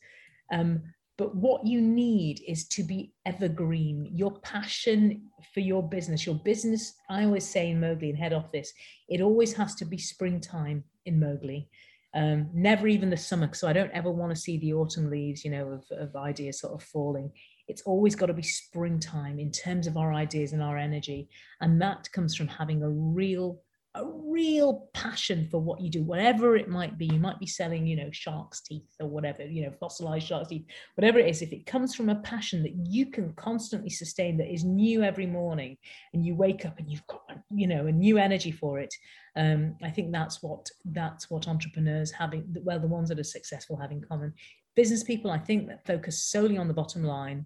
Um, 0.51 0.81
but 1.17 1.35
what 1.35 1.65
you 1.65 1.79
need 1.81 2.41
is 2.45 2.67
to 2.69 2.83
be 2.83 3.13
evergreen. 3.25 4.09
Your 4.13 4.39
passion 4.39 5.29
for 5.53 5.61
your 5.61 5.81
business, 5.81 6.25
your 6.25 6.35
business, 6.35 6.93
I 7.09 7.23
always 7.23 7.47
say 7.47 7.69
in 7.69 7.79
Mowgli 7.79 8.09
in 8.09 8.15
head 8.17 8.33
office, 8.33 8.73
it 9.07 9.21
always 9.21 9.53
has 9.53 9.75
to 9.75 9.85
be 9.85 9.97
springtime 9.97 10.83
in 11.05 11.19
Mowgli. 11.19 11.69
Um, 12.13 12.49
never 12.53 12.87
even 12.87 13.09
the 13.09 13.17
summer. 13.17 13.53
So 13.53 13.67
I 13.67 13.73
don't 13.73 13.91
ever 13.91 14.11
want 14.11 14.33
to 14.33 14.41
see 14.41 14.57
the 14.57 14.73
autumn 14.73 15.09
leaves, 15.09 15.43
you 15.45 15.51
know, 15.51 15.67
of, 15.67 15.85
of 15.91 16.15
ideas 16.15 16.59
sort 16.59 16.73
of 16.73 16.83
falling. 16.83 17.31
It's 17.67 17.81
always 17.83 18.15
got 18.15 18.27
to 18.27 18.33
be 18.33 18.43
springtime 18.43 19.39
in 19.39 19.51
terms 19.51 19.87
of 19.87 19.97
our 19.97 20.13
ideas 20.13 20.53
and 20.53 20.61
our 20.61 20.77
energy. 20.77 21.29
And 21.61 21.81
that 21.81 22.11
comes 22.11 22.35
from 22.35 22.47
having 22.47 22.83
a 22.83 22.89
real 22.89 23.61
a 23.95 24.05
real 24.05 24.89
passion 24.93 25.47
for 25.49 25.59
what 25.59 25.81
you 25.81 25.89
do, 25.89 26.03
whatever 26.03 26.55
it 26.55 26.67
might 26.67 26.97
be. 26.97 27.05
You 27.05 27.19
might 27.19 27.39
be 27.39 27.47
selling, 27.47 27.87
you 27.87 27.95
know, 27.95 28.09
shark's 28.11 28.61
teeth 28.61 28.93
or 28.99 29.07
whatever, 29.07 29.43
you 29.43 29.63
know, 29.63 29.71
fossilized 29.71 30.27
shark's 30.27 30.49
teeth, 30.49 30.65
whatever 30.95 31.19
it 31.19 31.27
is. 31.27 31.41
If 31.41 31.53
it 31.53 31.65
comes 31.65 31.95
from 31.95 32.09
a 32.09 32.15
passion 32.15 32.61
that 32.63 32.75
you 32.75 33.07
can 33.07 33.33
constantly 33.33 33.89
sustain, 33.89 34.37
that 34.37 34.53
is 34.53 34.63
new 34.63 35.03
every 35.03 35.25
morning, 35.25 35.77
and 36.13 36.25
you 36.25 36.35
wake 36.35 36.65
up 36.65 36.77
and 36.77 36.89
you've 36.89 37.07
got, 37.07 37.23
you 37.49 37.67
know, 37.67 37.87
a 37.87 37.91
new 37.91 38.17
energy 38.17 38.51
for 38.51 38.79
it, 38.79 38.93
um, 39.35 39.75
I 39.81 39.89
think 39.89 40.11
that's 40.11 40.43
what 40.43 40.69
that's 40.85 41.29
what 41.29 41.47
entrepreneurs 41.47 42.11
having, 42.11 42.43
well, 42.63 42.79
the 42.79 42.87
ones 42.87 43.09
that 43.09 43.19
are 43.19 43.23
successful 43.23 43.77
have 43.77 43.91
in 43.91 44.01
common. 44.01 44.33
Business 44.75 45.03
people, 45.03 45.31
I 45.31 45.39
think, 45.39 45.67
that 45.67 45.85
focus 45.85 46.21
solely 46.21 46.57
on 46.57 46.67
the 46.67 46.73
bottom 46.73 47.03
line 47.03 47.45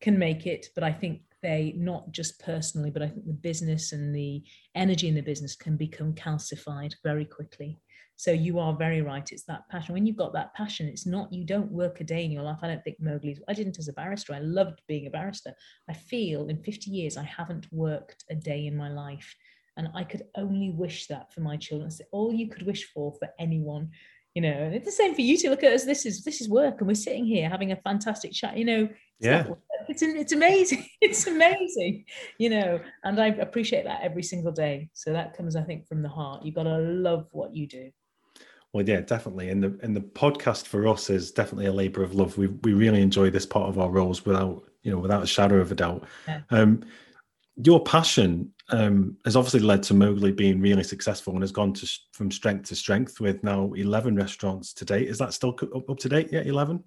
can 0.00 0.18
make 0.18 0.46
it, 0.46 0.68
but 0.74 0.84
I 0.84 0.92
think 0.92 1.22
they 1.46 1.74
not 1.76 2.10
just 2.10 2.40
personally, 2.40 2.90
but 2.90 3.02
I 3.02 3.08
think 3.08 3.24
the 3.24 3.32
business 3.32 3.92
and 3.92 4.14
the 4.14 4.42
energy 4.74 5.06
in 5.06 5.14
the 5.14 5.20
business 5.20 5.54
can 5.54 5.76
become 5.76 6.12
calcified 6.12 6.92
very 7.04 7.24
quickly. 7.24 7.78
So 8.16 8.32
you 8.32 8.58
are 8.58 8.74
very 8.74 9.00
right. 9.00 9.28
It's 9.30 9.44
that 9.44 9.68
passion. 9.70 9.92
When 9.92 10.06
you've 10.06 10.16
got 10.16 10.32
that 10.32 10.54
passion, 10.54 10.88
it's 10.88 11.06
not, 11.06 11.32
you 11.32 11.44
don't 11.44 11.70
work 11.70 12.00
a 12.00 12.04
day 12.04 12.24
in 12.24 12.32
your 12.32 12.42
life. 12.42 12.58
I 12.62 12.66
don't 12.66 12.82
think 12.82 12.96
Mowgli's, 13.00 13.40
I 13.46 13.52
didn't 13.52 13.78
as 13.78 13.86
a 13.86 13.92
barrister. 13.92 14.34
I 14.34 14.40
loved 14.40 14.80
being 14.88 15.06
a 15.06 15.10
barrister. 15.10 15.52
I 15.88 15.92
feel 15.92 16.48
in 16.48 16.64
50 16.64 16.90
years, 16.90 17.16
I 17.16 17.22
haven't 17.22 17.68
worked 17.70 18.24
a 18.28 18.34
day 18.34 18.66
in 18.66 18.76
my 18.76 18.88
life. 18.88 19.32
And 19.76 19.88
I 19.94 20.02
could 20.02 20.22
only 20.36 20.70
wish 20.70 21.06
that 21.06 21.32
for 21.32 21.42
my 21.42 21.56
children. 21.58 21.88
It's 21.88 22.00
all 22.10 22.32
you 22.32 22.48
could 22.48 22.66
wish 22.66 22.90
for 22.92 23.12
for 23.20 23.28
anyone 23.38 23.90
you 24.36 24.42
know 24.42 24.48
and 24.48 24.74
it's 24.74 24.84
the 24.84 24.92
same 24.92 25.14
for 25.14 25.22
you 25.22 25.38
to 25.38 25.48
look 25.48 25.64
at 25.64 25.72
us 25.72 25.84
this 25.84 26.04
is 26.04 26.22
this 26.22 26.42
is 26.42 26.48
work 26.48 26.74
and 26.78 26.86
we're 26.86 26.94
sitting 26.94 27.24
here 27.24 27.48
having 27.48 27.72
a 27.72 27.76
fantastic 27.76 28.32
chat 28.32 28.58
you 28.58 28.66
know 28.66 28.86
yeah 29.18 29.46
it's, 29.88 30.02
it's 30.02 30.32
amazing 30.32 30.86
it's 31.00 31.26
amazing 31.26 32.04
you 32.38 32.50
know 32.50 32.80
and 33.04 33.20
i 33.20 33.28
appreciate 33.28 33.84
that 33.84 34.00
every 34.02 34.22
single 34.22 34.52
day 34.52 34.88
so 34.92 35.12
that 35.12 35.36
comes 35.36 35.56
i 35.56 35.62
think 35.62 35.86
from 35.86 36.02
the 36.02 36.08
heart 36.08 36.44
you've 36.44 36.54
got 36.54 36.64
to 36.64 36.78
love 36.78 37.26
what 37.32 37.54
you 37.54 37.66
do 37.66 37.90
well, 38.72 38.86
yeah, 38.86 39.00
definitely. 39.00 39.48
And 39.48 39.62
the 39.62 39.78
and 39.82 39.96
the 39.96 40.02
podcast 40.02 40.66
for 40.66 40.86
us 40.86 41.08
is 41.08 41.30
definitely 41.30 41.64
a 41.64 41.72
labor 41.72 42.02
of 42.02 42.14
love. 42.14 42.36
We 42.36 42.48
we 42.48 42.74
really 42.74 43.00
enjoy 43.00 43.30
this 43.30 43.46
part 43.46 43.70
of 43.70 43.78
our 43.78 43.88
roles 43.88 44.26
without 44.26 44.64
you 44.82 44.90
know 44.90 44.98
without 44.98 45.22
a 45.22 45.26
shadow 45.26 45.60
of 45.60 45.72
a 45.72 45.74
doubt. 45.74 46.04
Yeah. 46.28 46.42
Um, 46.50 46.84
your 47.64 47.82
passion 47.82 48.52
um, 48.68 49.16
has 49.24 49.34
obviously 49.34 49.60
led 49.60 49.82
to 49.84 49.94
Mowgli 49.94 50.30
being 50.30 50.60
really 50.60 50.82
successful 50.82 51.32
and 51.32 51.42
has 51.42 51.52
gone 51.52 51.72
to 51.72 51.90
from 52.12 52.30
strength 52.30 52.68
to 52.68 52.76
strength 52.76 53.18
with 53.18 53.42
now 53.42 53.72
11 53.72 54.14
restaurants 54.14 54.74
to 54.74 54.84
date. 54.84 55.08
Is 55.08 55.16
that 55.18 55.32
still 55.32 55.56
up, 55.74 55.88
up 55.88 55.98
to 55.98 56.08
date? 56.10 56.28
Yeah, 56.30 56.42
11? 56.42 56.84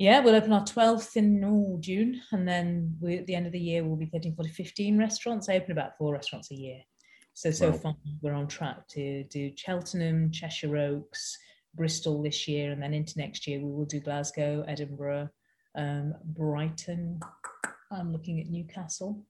Yeah, 0.00 0.20
we'll 0.20 0.34
open 0.34 0.54
our 0.54 0.64
12th 0.64 1.14
in 1.16 1.44
oh, 1.44 1.76
June. 1.78 2.22
And 2.32 2.48
then 2.48 2.96
we, 3.02 3.18
at 3.18 3.26
the 3.26 3.34
end 3.34 3.44
of 3.44 3.52
the 3.52 3.60
year, 3.60 3.84
we'll 3.84 3.96
be 3.96 4.06
getting 4.06 4.34
probably 4.34 4.50
15 4.50 4.96
restaurants. 4.96 5.50
I 5.50 5.56
open 5.56 5.72
about 5.72 5.98
four 5.98 6.14
restaurants 6.14 6.50
a 6.50 6.54
year. 6.54 6.78
So, 7.34 7.50
so 7.50 7.68
wow. 7.68 7.76
far, 7.76 7.96
we're 8.22 8.32
on 8.32 8.48
track 8.48 8.88
to 8.92 9.24
do 9.24 9.52
Cheltenham, 9.54 10.30
Cheshire 10.30 10.78
Oaks, 10.78 11.36
Bristol 11.74 12.22
this 12.22 12.48
year. 12.48 12.72
And 12.72 12.82
then 12.82 12.94
into 12.94 13.18
next 13.18 13.46
year, 13.46 13.60
we 13.60 13.70
will 13.70 13.84
do 13.84 14.00
Glasgow, 14.00 14.64
Edinburgh, 14.66 15.28
um, 15.76 16.14
Brighton. 16.24 17.20
I'm 17.92 18.10
looking 18.10 18.40
at 18.40 18.48
Newcastle 18.48 19.22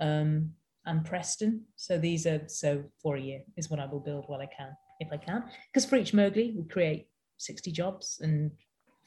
um, 0.00 0.50
and 0.84 1.02
Preston. 1.02 1.62
So 1.76 1.96
these 1.96 2.26
are 2.26 2.42
so 2.46 2.84
for 3.02 3.16
a 3.16 3.20
year 3.22 3.40
is 3.56 3.70
what 3.70 3.80
I 3.80 3.86
will 3.86 4.00
build 4.00 4.24
while 4.26 4.42
I 4.42 4.50
can, 4.54 4.76
if 5.00 5.08
I 5.10 5.16
can. 5.16 5.44
Because 5.72 5.88
for 5.88 5.96
each 5.96 6.12
Mowgli, 6.12 6.52
we 6.54 6.64
create 6.64 7.06
60 7.38 7.72
jobs 7.72 8.20
and 8.22 8.50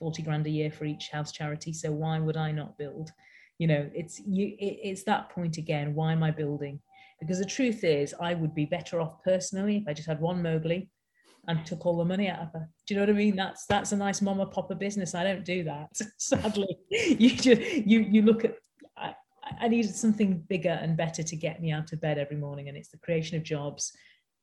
40 0.04 0.22
grand 0.22 0.46
a 0.48 0.50
year 0.50 0.70
for 0.70 0.84
each 0.84 1.10
house 1.10 1.32
charity. 1.32 1.72
So 1.72 1.92
why 1.92 2.20
would 2.20 2.36
I 2.36 2.52
not 2.52 2.78
build? 2.78 3.12
You 3.58 3.68
know, 3.68 3.90
it's 3.94 4.20
you. 4.20 4.48
It, 4.60 4.80
it's 4.84 5.04
that 5.06 5.30
point 5.30 5.58
again. 5.58 5.96
Why 5.96 6.12
am 6.12 6.24
I 6.24 6.32
building? 6.32 6.82
Because 7.22 7.40
the 7.40 7.46
truth 7.46 7.86
is, 7.86 8.14
I 8.20 8.34
would 8.34 8.54
be 8.54 8.66
better 8.66 9.00
off 9.00 9.24
personally 9.24 9.78
if 9.78 9.88
I 9.88 9.94
just 9.94 10.10
had 10.10 10.20
one 10.20 10.44
Mowgli 10.44 10.90
and 11.48 11.66
took 11.66 11.86
all 11.86 11.98
the 11.98 12.06
money 12.06 12.28
out 12.28 12.40
of 12.40 12.52
her. 12.52 12.68
Do 12.86 12.94
you 12.94 13.00
know 13.00 13.06
what 13.06 13.16
I 13.16 13.18
mean? 13.18 13.38
That's 13.38 13.66
that's 13.68 13.94
a 13.94 13.98
nice 13.98 14.22
mama 14.22 14.46
papa 14.48 14.76
business. 14.76 15.16
I 15.16 15.24
don't 15.24 15.46
do 15.46 15.64
that. 15.64 15.90
Sadly, 16.18 16.78
you 16.90 17.30
just 17.30 17.62
you 17.62 18.02
you 18.02 18.24
look 18.24 18.44
at 18.44 18.56
I 19.60 19.68
needed 19.68 19.96
something 19.96 20.44
bigger 20.48 20.78
and 20.82 20.98
better 20.98 21.24
to 21.24 21.36
get 21.36 21.62
me 21.62 21.72
out 21.72 21.94
of 21.94 22.02
bed 22.02 22.18
every 22.18 22.38
morning. 22.38 22.68
And 22.68 22.78
it's 22.78 22.90
the 22.90 22.98
creation 22.98 23.38
of 23.38 23.44
jobs, 23.44 23.92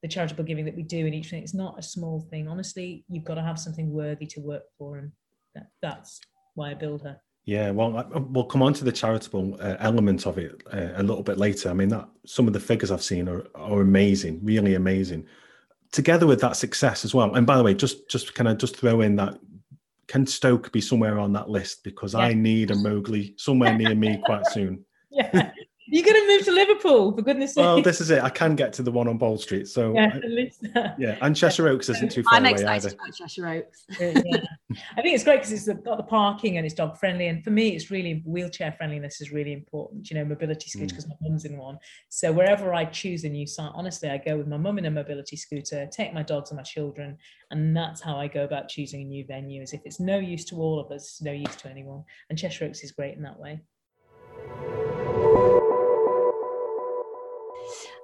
the 0.02 0.08
charitable 0.08 0.44
giving 0.44 0.64
that 0.64 0.76
we 0.76 0.82
do 0.82 1.06
in 1.06 1.14
each 1.14 1.30
thing. 1.30 1.42
It's 1.42 1.54
not 1.54 1.78
a 1.78 1.82
small 1.82 2.20
thing. 2.30 2.48
Honestly, 2.48 3.04
you've 3.08 3.24
got 3.24 3.34
to 3.34 3.42
have 3.42 3.58
something 3.58 3.90
worthy 3.90 4.26
to 4.26 4.40
work 4.40 4.64
for. 4.78 4.98
And 4.98 5.12
that, 5.54 5.68
that's 5.82 6.20
why 6.54 6.70
I 6.70 6.74
build 6.74 7.02
her. 7.02 7.20
Yeah, 7.44 7.70
well, 7.70 8.06
we'll 8.30 8.44
come 8.44 8.62
on 8.62 8.74
to 8.74 8.84
the 8.84 8.92
charitable 8.92 9.56
uh, 9.60 9.76
element 9.80 10.26
of 10.26 10.38
it 10.38 10.62
uh, 10.72 10.90
a 10.94 11.02
little 11.02 11.22
bit 11.22 11.38
later. 11.38 11.70
I 11.70 11.72
mean, 11.72 11.88
that 11.88 12.08
some 12.26 12.46
of 12.46 12.52
the 12.52 12.60
figures 12.60 12.90
I've 12.90 13.02
seen 13.02 13.28
are, 13.28 13.46
are 13.54 13.80
amazing, 13.80 14.40
really 14.42 14.74
amazing. 14.74 15.26
Together 15.90 16.26
with 16.26 16.40
that 16.42 16.56
success 16.56 17.04
as 17.04 17.14
well. 17.14 17.34
And 17.34 17.46
by 17.46 17.56
the 17.56 17.64
way, 17.64 17.74
just 17.74 18.08
just 18.08 18.34
can 18.34 18.46
I 18.46 18.54
just 18.54 18.76
throw 18.76 19.00
in 19.00 19.16
that 19.16 19.38
can 20.06 20.26
Stoke 20.26 20.70
be 20.70 20.80
somewhere 20.80 21.18
on 21.18 21.32
that 21.32 21.48
list 21.48 21.82
because 21.82 22.14
yeah. 22.14 22.20
I 22.20 22.34
need 22.34 22.70
a 22.70 22.76
Mowgli 22.76 23.34
somewhere 23.36 23.76
near 23.76 23.94
me 23.94 24.22
quite 24.24 24.46
soon 24.52 24.84
yeah. 25.10 25.50
You're 25.92 26.04
going 26.04 26.20
to 26.20 26.26
move 26.28 26.44
to 26.44 26.52
Liverpool, 26.52 27.12
for 27.16 27.22
goodness 27.22 27.54
sake. 27.54 27.64
Well, 27.64 27.82
this 27.82 28.00
is 28.00 28.10
it. 28.10 28.22
I 28.22 28.30
can 28.30 28.54
get 28.54 28.72
to 28.74 28.82
the 28.84 28.92
one 28.92 29.08
on 29.08 29.18
Bold 29.18 29.40
Street. 29.40 29.66
So, 29.66 29.92
yeah, 29.92 30.06
at 30.14 30.30
least 30.30 30.64
yeah. 30.98 31.18
and 31.20 31.34
Cheshire 31.34 31.66
Oaks 31.66 31.88
isn't 31.88 32.12
too 32.12 32.22
far 32.22 32.38
away. 32.38 32.50
I'm 32.50 32.54
away 32.54 32.76
excited 32.76 32.86
either. 32.86 32.94
about 32.94 33.14
Cheshire 33.16 33.48
Oaks. 33.48 33.84
yeah. 33.98 34.44
I 34.96 35.02
think 35.02 35.14
it's 35.14 35.24
great 35.24 35.38
because 35.38 35.52
it's 35.52 35.66
got 35.82 35.96
the 35.96 36.04
parking 36.04 36.58
and 36.58 36.64
it's 36.64 36.76
dog 36.76 36.96
friendly. 36.96 37.26
And 37.26 37.42
for 37.42 37.50
me, 37.50 37.70
it's 37.70 37.90
really 37.90 38.22
wheelchair 38.24 38.70
friendliness 38.70 39.20
is 39.20 39.32
really 39.32 39.52
important, 39.52 40.08
you 40.10 40.16
know, 40.16 40.24
mobility 40.24 40.70
scooter 40.70 40.86
because 40.86 41.06
mm. 41.06 41.10
my 41.20 41.28
mum's 41.28 41.44
in 41.44 41.58
one. 41.58 41.78
So, 42.08 42.30
wherever 42.30 42.72
I 42.72 42.84
choose 42.84 43.24
a 43.24 43.28
new 43.28 43.46
site, 43.46 43.72
honestly, 43.74 44.10
I 44.10 44.18
go 44.18 44.36
with 44.36 44.46
my 44.46 44.58
mum 44.58 44.78
in 44.78 44.86
a 44.86 44.90
mobility 44.92 45.36
scooter, 45.36 45.88
take 45.90 46.14
my 46.14 46.22
dogs 46.22 46.50
and 46.50 46.56
my 46.56 46.62
children. 46.62 47.18
And 47.50 47.76
that's 47.76 48.00
how 48.00 48.16
I 48.16 48.28
go 48.28 48.44
about 48.44 48.68
choosing 48.68 49.02
a 49.02 49.04
new 49.04 49.24
venue, 49.26 49.60
is 49.60 49.72
if 49.72 49.80
it's 49.84 49.98
no 49.98 50.18
use 50.18 50.44
to 50.46 50.56
all 50.56 50.78
of 50.78 50.92
us, 50.92 51.20
no 51.20 51.32
use 51.32 51.56
to 51.56 51.68
anyone. 51.68 52.04
And 52.28 52.38
Cheshire 52.38 52.66
Oaks 52.66 52.84
is 52.84 52.92
great 52.92 53.16
in 53.16 53.22
that 53.22 53.40
way. 53.40 53.60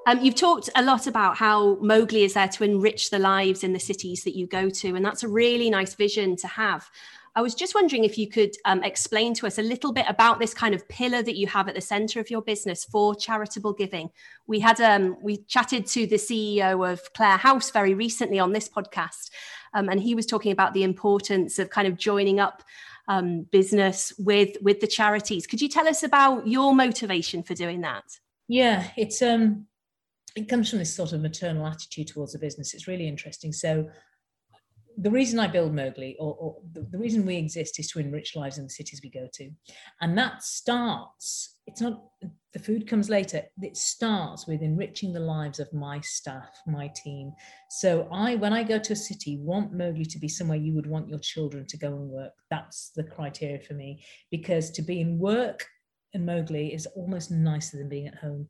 Um, 0.06 0.20
you've 0.20 0.36
talked 0.36 0.70
a 0.76 0.82
lot 0.84 1.08
about 1.08 1.36
how 1.36 1.74
Mowgli 1.80 2.22
is 2.22 2.34
there 2.34 2.46
to 2.46 2.62
enrich 2.62 3.10
the 3.10 3.18
lives 3.18 3.64
in 3.64 3.72
the 3.72 3.80
cities 3.80 4.22
that 4.22 4.36
you 4.36 4.46
go 4.46 4.70
to, 4.70 4.94
and 4.94 5.04
that's 5.04 5.24
a 5.24 5.28
really 5.28 5.68
nice 5.68 5.94
vision 5.94 6.36
to 6.36 6.46
have. 6.46 6.88
I 7.34 7.42
was 7.42 7.56
just 7.56 7.74
wondering 7.74 8.04
if 8.04 8.16
you 8.16 8.28
could 8.28 8.54
um, 8.64 8.84
explain 8.84 9.34
to 9.34 9.48
us 9.48 9.58
a 9.58 9.62
little 9.62 9.92
bit 9.92 10.06
about 10.08 10.38
this 10.38 10.54
kind 10.54 10.76
of 10.76 10.88
pillar 10.88 11.22
that 11.22 11.36
you 11.36 11.48
have 11.48 11.68
at 11.68 11.74
the 11.74 11.80
centre 11.80 12.20
of 12.20 12.30
your 12.30 12.40
business 12.40 12.84
for 12.84 13.16
charitable 13.16 13.72
giving. 13.72 14.08
We 14.46 14.60
had 14.60 14.80
um, 14.80 15.16
we 15.20 15.38
chatted 15.38 15.86
to 15.88 16.06
the 16.06 16.16
CEO 16.16 16.88
of 16.88 17.12
Clare 17.12 17.36
House 17.36 17.72
very 17.72 17.92
recently 17.92 18.38
on 18.38 18.52
this 18.52 18.68
podcast, 18.68 19.30
um, 19.74 19.88
and 19.88 20.00
he 20.00 20.14
was 20.14 20.24
talking 20.24 20.52
about 20.52 20.72
the 20.72 20.84
importance 20.84 21.58
of 21.58 21.68
kind 21.70 21.88
of 21.88 21.98
joining 21.98 22.38
up 22.38 22.62
um, 23.08 23.42
business 23.50 24.12
with 24.18 24.56
with 24.62 24.78
the 24.78 24.86
charities. 24.86 25.48
Could 25.48 25.60
you 25.60 25.68
tell 25.68 25.88
us 25.88 26.04
about 26.04 26.46
your 26.46 26.76
motivation 26.76 27.42
for 27.42 27.54
doing 27.54 27.80
that? 27.80 28.04
Yeah, 28.46 28.88
it's 28.96 29.20
um 29.20 29.66
it 30.36 30.48
comes 30.48 30.68
from 30.70 30.78
this 30.78 30.94
sort 30.94 31.12
of 31.12 31.22
maternal 31.22 31.66
attitude 31.66 32.08
towards 32.08 32.34
a 32.34 32.38
business. 32.38 32.74
It's 32.74 32.86
really 32.86 33.08
interesting. 33.08 33.52
So 33.52 33.88
the 34.98 35.10
reason 35.10 35.38
I 35.38 35.46
build 35.46 35.74
Mowgli, 35.74 36.16
or, 36.18 36.34
or 36.34 36.56
the, 36.72 36.98
reason 36.98 37.26
we 37.26 37.36
exist, 37.36 37.78
is 37.78 37.88
to 37.88 37.98
enrich 37.98 38.34
lives 38.36 38.56
in 38.56 38.64
the 38.64 38.70
cities 38.70 39.00
we 39.02 39.10
go 39.10 39.28
to, 39.34 39.50
and 40.00 40.16
that 40.16 40.42
starts. 40.42 41.54
It's 41.66 41.80
not 41.80 42.04
the 42.52 42.58
food 42.58 42.88
comes 42.88 43.10
later. 43.10 43.42
It 43.60 43.76
starts 43.76 44.46
with 44.46 44.62
enriching 44.62 45.12
the 45.12 45.20
lives 45.20 45.58
of 45.58 45.72
my 45.72 46.00
staff, 46.00 46.48
my 46.66 46.88
team. 46.88 47.32
So 47.68 48.08
I, 48.10 48.36
when 48.36 48.54
I 48.54 48.62
go 48.62 48.78
to 48.78 48.92
a 48.94 48.96
city, 48.96 49.38
want 49.38 49.74
Mowgli 49.74 50.06
to 50.06 50.18
be 50.18 50.28
somewhere 50.28 50.56
you 50.56 50.74
would 50.74 50.86
want 50.86 51.08
your 51.08 51.18
children 51.18 51.66
to 51.66 51.76
go 51.76 51.88
and 51.88 52.08
work. 52.08 52.32
That's 52.50 52.92
the 52.96 53.04
criteria 53.04 53.60
for 53.60 53.74
me, 53.74 54.02
because 54.30 54.70
to 54.72 54.82
be 54.82 55.00
in 55.00 55.18
work 55.18 55.66
in 56.14 56.24
Mowgli 56.24 56.72
is 56.72 56.86
almost 56.96 57.30
nicer 57.30 57.76
than 57.76 57.90
being 57.90 58.06
at 58.06 58.14
home. 58.14 58.48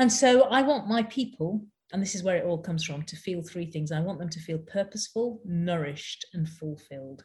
And 0.00 0.10
so 0.10 0.44
I 0.44 0.62
want 0.62 0.88
my 0.88 1.02
people, 1.02 1.62
and 1.92 2.00
this 2.00 2.14
is 2.14 2.22
where 2.22 2.36
it 2.36 2.46
all 2.46 2.56
comes 2.56 2.84
from, 2.84 3.02
to 3.02 3.16
feel 3.16 3.42
three 3.42 3.70
things. 3.70 3.92
I 3.92 4.00
want 4.00 4.18
them 4.18 4.30
to 4.30 4.40
feel 4.40 4.56
purposeful, 4.56 5.42
nourished, 5.44 6.24
and 6.32 6.48
fulfilled. 6.48 7.22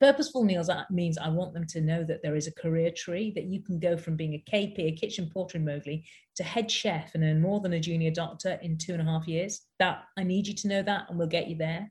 Purposeful 0.00 0.44
meals 0.44 0.70
means 0.92 1.18
I 1.18 1.30
want 1.30 1.52
them 1.52 1.66
to 1.66 1.80
know 1.80 2.04
that 2.04 2.22
there 2.22 2.36
is 2.36 2.46
a 2.46 2.54
career 2.54 2.92
tree, 2.96 3.32
that 3.34 3.46
you 3.46 3.60
can 3.60 3.80
go 3.80 3.96
from 3.96 4.14
being 4.14 4.34
a 4.34 4.44
KP, 4.48 4.78
a 4.78 4.92
kitchen 4.92 5.28
porter 5.34 5.58
in 5.58 5.64
Mowgli, 5.64 6.04
to 6.36 6.44
head 6.44 6.70
chef 6.70 7.16
and 7.16 7.24
earn 7.24 7.40
more 7.40 7.58
than 7.58 7.72
a 7.72 7.80
junior 7.80 8.12
doctor 8.12 8.60
in 8.62 8.78
two 8.78 8.92
and 8.92 9.02
a 9.02 9.04
half 9.04 9.26
years. 9.26 9.62
That 9.80 10.04
I 10.16 10.22
need 10.22 10.46
you 10.46 10.54
to 10.54 10.68
know 10.68 10.82
that, 10.82 11.06
and 11.08 11.18
we'll 11.18 11.26
get 11.26 11.48
you 11.48 11.56
there. 11.56 11.90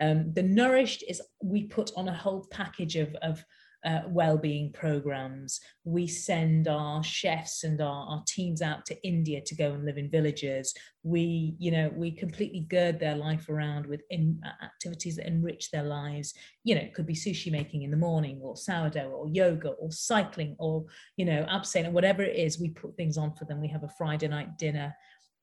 Um, 0.00 0.30
the 0.34 0.42
nourished 0.42 1.04
is 1.08 1.22
we 1.42 1.64
put 1.64 1.90
on 1.96 2.08
a 2.08 2.14
whole 2.14 2.46
package 2.50 2.96
of, 2.96 3.14
of 3.22 3.42
uh, 3.84 4.02
well-being 4.08 4.72
programs. 4.72 5.60
We 5.84 6.06
send 6.06 6.68
our 6.68 7.02
chefs 7.02 7.64
and 7.64 7.80
our, 7.80 8.06
our 8.06 8.22
teams 8.26 8.62
out 8.62 8.84
to 8.86 9.06
India 9.06 9.40
to 9.40 9.54
go 9.54 9.72
and 9.72 9.84
live 9.84 9.98
in 9.98 10.10
villages. 10.10 10.74
We, 11.02 11.54
you 11.58 11.70
know, 11.70 11.90
we 11.94 12.10
completely 12.10 12.66
gird 12.68 13.00
their 13.00 13.16
life 13.16 13.48
around 13.48 13.86
with 13.86 14.02
in, 14.10 14.40
uh, 14.44 14.64
activities 14.64 15.16
that 15.16 15.26
enrich 15.26 15.70
their 15.70 15.84
lives. 15.84 16.34
You 16.64 16.74
know, 16.74 16.82
it 16.82 16.94
could 16.94 17.06
be 17.06 17.14
sushi 17.14 17.50
making 17.50 17.82
in 17.82 17.90
the 17.90 17.96
morning, 17.96 18.40
or 18.42 18.56
sourdough, 18.56 19.10
or 19.10 19.28
yoga, 19.28 19.70
or 19.70 19.90
cycling, 19.90 20.56
or 20.58 20.84
you 21.16 21.24
know, 21.24 21.46
abseiling, 21.50 21.92
whatever 21.92 22.22
it 22.22 22.36
is. 22.36 22.60
We 22.60 22.70
put 22.70 22.96
things 22.96 23.16
on 23.16 23.34
for 23.34 23.46
them. 23.46 23.60
We 23.60 23.68
have 23.68 23.84
a 23.84 23.94
Friday 23.96 24.28
night 24.28 24.58
dinner 24.58 24.94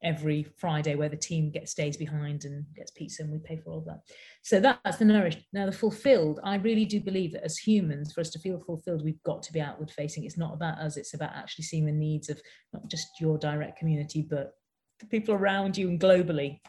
every 0.04 0.46
Friday 0.58 0.96
where 0.96 1.10
the 1.10 1.18
team 1.18 1.50
gets 1.50 1.72
stays 1.72 1.98
behind 1.98 2.46
and 2.46 2.66
gets 2.76 2.92
pizza 2.92 3.24
and 3.24 3.32
we 3.32 3.40
pay 3.40 3.58
for 3.58 3.72
all 3.72 3.82
that. 3.82 4.02
So 4.44 4.60
that's 4.60 4.98
the 4.98 5.06
nourished. 5.06 5.40
Now 5.54 5.66
the 5.66 5.72
fulfilled, 5.72 6.40
I 6.44 6.56
really 6.58 6.86
do 6.86 7.00
believe 7.00 7.34
that 7.34 7.44
as 7.44 7.58
humans, 7.58 8.14
for 8.14 8.22
us 8.22 8.30
to 8.32 8.40
feel 8.40 8.60
fulfilled, 8.60 9.04
we've 9.04 9.22
got 9.24 9.42
to 9.44 9.54
be 9.54 9.62
outward 9.62 9.92
facing. 9.92 10.24
It's 10.24 10.38
not 10.38 10.54
about 10.54 10.78
us, 10.78 10.98
it's 10.98 11.14
about 11.14 11.36
actually 11.36 11.66
seeing 11.66 11.86
the 11.86 11.92
needs 11.92 12.30
of 12.30 12.40
not 12.74 12.88
just 12.90 13.08
your 13.20 13.38
direct 13.38 13.80
community, 13.80 14.22
but 14.22 14.54
the 15.00 15.08
people 15.08 15.34
around 15.34 15.78
you 15.78 15.90
and 15.90 16.00
globally. 16.00 16.60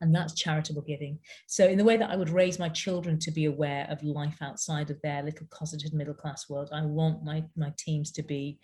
And 0.00 0.14
that's 0.14 0.34
charitable 0.34 0.82
giving. 0.82 1.20
So, 1.46 1.66
in 1.66 1.78
the 1.78 1.84
way 1.84 1.96
that 1.96 2.10
I 2.10 2.16
would 2.16 2.28
raise 2.28 2.58
my 2.58 2.68
children 2.68 3.18
to 3.20 3.30
be 3.30 3.46
aware 3.46 3.86
of 3.88 4.02
life 4.02 4.36
outside 4.42 4.90
of 4.90 5.00
their 5.02 5.22
little 5.22 5.46
cosseted 5.50 5.94
middle 5.94 6.12
class 6.12 6.50
world, 6.50 6.70
I 6.74 6.82
want 6.82 7.24
my, 7.24 7.44
my 7.56 7.72
teams 7.78 8.10
to 8.12 8.22
be 8.22 8.58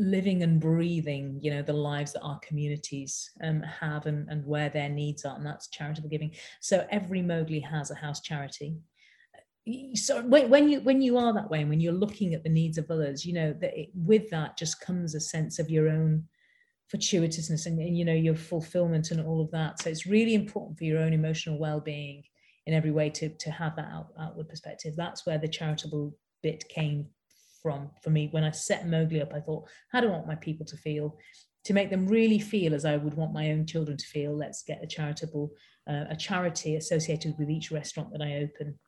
living 0.00 0.42
and 0.42 0.60
breathing 0.60 1.38
you 1.42 1.50
know 1.50 1.62
the 1.62 1.72
lives 1.72 2.12
that 2.12 2.22
our 2.22 2.38
communities 2.40 3.30
um, 3.42 3.62
have 3.62 4.06
and, 4.06 4.28
and 4.28 4.44
where 4.44 4.68
their 4.68 4.88
needs 4.88 5.24
are 5.24 5.36
and 5.36 5.46
that's 5.46 5.68
charitable 5.68 6.08
giving. 6.08 6.32
So 6.60 6.86
every 6.90 7.22
mowgli 7.22 7.60
has 7.60 7.90
a 7.90 7.94
house 7.94 8.20
charity. 8.20 8.76
So 9.94 10.22
when, 10.22 10.68
you 10.68 10.80
when 10.80 11.02
you 11.02 11.18
are 11.18 11.32
that 11.34 11.50
way 11.50 11.60
and 11.60 11.68
when 11.68 11.80
you're 11.80 11.92
looking 11.92 12.34
at 12.34 12.42
the 12.42 12.48
needs 12.48 12.78
of 12.78 12.90
others 12.90 13.24
you 13.24 13.34
know 13.34 13.52
that 13.60 13.78
it, 13.78 13.90
with 13.94 14.30
that 14.30 14.56
just 14.56 14.80
comes 14.80 15.14
a 15.14 15.20
sense 15.20 15.58
of 15.58 15.70
your 15.70 15.88
own 15.88 16.24
fortuitousness 16.92 17.66
and, 17.66 17.78
and 17.78 17.96
you 17.96 18.04
know 18.04 18.14
your 18.14 18.34
fulfillment 18.34 19.10
and 19.10 19.24
all 19.24 19.40
of 19.40 19.50
that. 19.52 19.80
So 19.80 19.90
it's 19.90 20.06
really 20.06 20.34
important 20.34 20.78
for 20.78 20.84
your 20.84 20.98
own 20.98 21.12
emotional 21.12 21.58
well-being 21.58 22.24
in 22.66 22.74
every 22.74 22.90
way 22.90 23.10
to 23.10 23.28
to 23.28 23.50
have 23.50 23.76
that 23.76 23.90
out, 23.92 24.08
outward 24.18 24.48
perspective. 24.48 24.94
That's 24.96 25.24
where 25.24 25.38
the 25.38 25.48
charitable 25.48 26.16
bit 26.42 26.68
came 26.68 27.06
from 27.62 27.90
for 28.02 28.10
me 28.10 28.28
when 28.30 28.44
I 28.44 28.50
set 28.50 28.88
Mowgli 28.88 29.22
up. 29.22 29.32
I 29.32 29.40
thought, 29.40 29.68
how 29.92 30.00
do 30.00 30.08
I 30.08 30.12
want 30.12 30.26
my 30.26 30.34
people 30.34 30.66
to 30.66 30.76
feel? 30.76 31.18
To 31.64 31.74
make 31.74 31.90
them 31.90 32.06
really 32.06 32.38
feel 32.38 32.74
as 32.74 32.84
I 32.84 32.96
would 32.96 33.14
want 33.14 33.34
my 33.34 33.50
own 33.50 33.66
children 33.66 33.96
to 33.96 34.06
feel, 34.06 34.34
let's 34.36 34.62
get 34.62 34.82
a 34.82 34.86
charitable, 34.86 35.50
uh, 35.88 36.04
a 36.08 36.16
charity 36.16 36.76
associated 36.76 37.34
with 37.38 37.50
each 37.50 37.70
restaurant 37.70 38.12
that 38.12 38.22
I 38.22 38.36
open. 38.36 38.78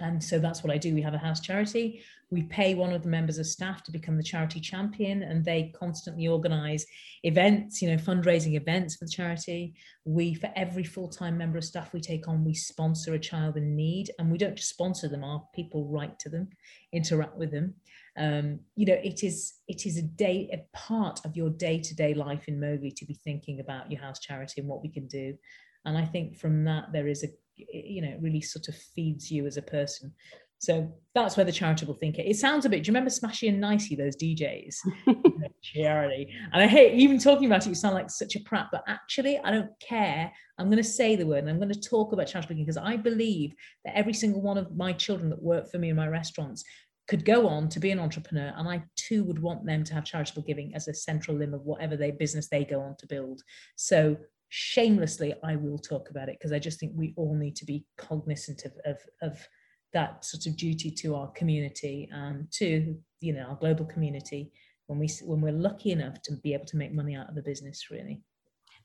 And 0.00 0.22
so 0.22 0.38
that's 0.38 0.62
what 0.62 0.72
I 0.72 0.78
do. 0.78 0.94
We 0.94 1.02
have 1.02 1.14
a 1.14 1.18
house 1.18 1.40
charity. 1.40 2.02
We 2.30 2.42
pay 2.44 2.74
one 2.74 2.92
of 2.92 3.02
the 3.02 3.08
members 3.08 3.38
of 3.38 3.46
staff 3.46 3.82
to 3.84 3.92
become 3.92 4.16
the 4.16 4.22
charity 4.22 4.60
champion, 4.60 5.22
and 5.22 5.44
they 5.44 5.72
constantly 5.74 6.28
organize 6.28 6.86
events, 7.22 7.82
you 7.82 7.90
know, 7.90 7.96
fundraising 7.96 8.54
events 8.54 8.96
for 8.96 9.04
the 9.04 9.10
charity. 9.10 9.74
We, 10.04 10.34
for 10.34 10.50
every 10.56 10.84
full 10.84 11.08
time 11.08 11.36
member 11.36 11.58
of 11.58 11.64
staff 11.64 11.92
we 11.92 12.00
take 12.00 12.28
on, 12.28 12.44
we 12.44 12.54
sponsor 12.54 13.14
a 13.14 13.18
child 13.18 13.56
in 13.56 13.74
need. 13.74 14.10
And 14.18 14.30
we 14.30 14.38
don't 14.38 14.56
just 14.56 14.70
sponsor 14.70 15.08
them, 15.08 15.24
our 15.24 15.42
people 15.54 15.88
write 15.88 16.18
to 16.20 16.28
them, 16.28 16.48
interact 16.92 17.36
with 17.36 17.50
them 17.50 17.74
um, 18.16 18.60
you 18.76 18.86
know 18.86 18.98
it 19.02 19.22
is 19.22 19.54
it 19.68 19.86
is 19.86 19.96
a 19.96 20.02
day 20.02 20.48
a 20.52 20.76
part 20.76 21.20
of 21.24 21.36
your 21.36 21.50
day-to-day 21.50 22.14
life 22.14 22.48
in 22.48 22.60
Mowgli 22.60 22.90
to 22.92 23.04
be 23.04 23.14
thinking 23.14 23.60
about 23.60 23.90
your 23.90 24.00
house 24.00 24.18
charity 24.20 24.60
and 24.60 24.68
what 24.68 24.82
we 24.82 24.88
can 24.88 25.06
do 25.06 25.36
and 25.84 25.96
I 25.96 26.04
think 26.04 26.36
from 26.36 26.64
that 26.64 26.92
there 26.92 27.08
is 27.08 27.24
a 27.24 27.28
you 27.56 28.02
know 28.02 28.08
it 28.08 28.20
really 28.20 28.40
sort 28.40 28.68
of 28.68 28.76
feeds 28.76 29.30
you 29.30 29.46
as 29.46 29.56
a 29.56 29.62
person 29.62 30.12
so 30.60 30.92
that's 31.14 31.38
where 31.38 31.46
the 31.46 31.52
charitable 31.52 31.94
thinker. 31.94 32.20
It 32.22 32.36
sounds 32.36 32.66
a 32.66 32.68
bit. 32.68 32.84
Do 32.84 32.88
you 32.88 32.92
remember 32.92 33.08
Smashie 33.08 33.48
and 33.48 33.62
Nicey, 33.62 33.96
those 33.96 34.14
DJs? 34.14 34.76
Charity. 35.62 36.34
And 36.52 36.62
I 36.62 36.66
hate 36.66 36.92
even 36.94 37.18
talking 37.18 37.46
about 37.46 37.64
it. 37.64 37.70
You 37.70 37.74
sound 37.74 37.94
like 37.94 38.10
such 38.10 38.36
a 38.36 38.40
prat, 38.40 38.68
but 38.70 38.84
actually, 38.86 39.38
I 39.38 39.52
don't 39.52 39.70
care. 39.80 40.30
I'm 40.58 40.66
going 40.66 40.76
to 40.76 40.84
say 40.84 41.16
the 41.16 41.24
word, 41.24 41.38
and 41.38 41.48
I'm 41.48 41.58
going 41.58 41.72
to 41.72 41.80
talk 41.80 42.12
about 42.12 42.26
charitable 42.26 42.56
because 42.56 42.76
I 42.76 42.98
believe 42.98 43.54
that 43.86 43.96
every 43.96 44.12
single 44.12 44.42
one 44.42 44.58
of 44.58 44.76
my 44.76 44.92
children 44.92 45.30
that 45.30 45.42
work 45.42 45.70
for 45.70 45.78
me 45.78 45.88
in 45.88 45.96
my 45.96 46.08
restaurants 46.08 46.62
could 47.10 47.24
go 47.24 47.48
on 47.48 47.68
to 47.68 47.80
be 47.80 47.90
an 47.90 47.98
entrepreneur 47.98 48.54
and 48.56 48.68
i 48.68 48.80
too 48.94 49.24
would 49.24 49.42
want 49.42 49.66
them 49.66 49.82
to 49.82 49.92
have 49.92 50.04
charitable 50.04 50.42
giving 50.42 50.72
as 50.76 50.86
a 50.86 50.94
central 50.94 51.36
limb 51.36 51.52
of 51.52 51.62
whatever 51.62 51.96
they 51.96 52.12
business 52.12 52.48
they 52.48 52.64
go 52.64 52.80
on 52.80 52.94
to 52.96 53.06
build. 53.06 53.42
So 53.74 54.16
shamelessly 54.48 55.34
i 55.44 55.56
will 55.56 55.78
talk 55.78 56.10
about 56.10 56.28
it 56.28 56.36
because 56.38 56.52
i 56.52 56.58
just 56.58 56.80
think 56.80 56.92
we 56.94 57.12
all 57.16 57.34
need 57.34 57.54
to 57.54 57.64
be 57.64 57.84
cognizant 57.98 58.64
of, 58.64 58.72
of, 58.84 58.98
of 59.22 59.48
that 59.92 60.24
sort 60.24 60.46
of 60.46 60.56
duty 60.56 60.90
to 60.90 61.14
our 61.14 61.28
community 61.32 62.08
and 62.12 62.50
to 62.50 62.96
you 63.20 63.32
know 63.32 63.46
our 63.50 63.56
global 63.56 63.84
community 63.84 64.52
when 64.86 64.98
we 64.98 65.08
when 65.24 65.40
we're 65.40 65.52
lucky 65.52 65.92
enough 65.92 66.20
to 66.22 66.32
be 66.44 66.52
able 66.54 66.64
to 66.64 66.76
make 66.76 66.92
money 66.92 67.14
out 67.14 67.28
of 67.28 67.34
the 67.36 67.42
business 67.42 67.90
really 67.90 68.22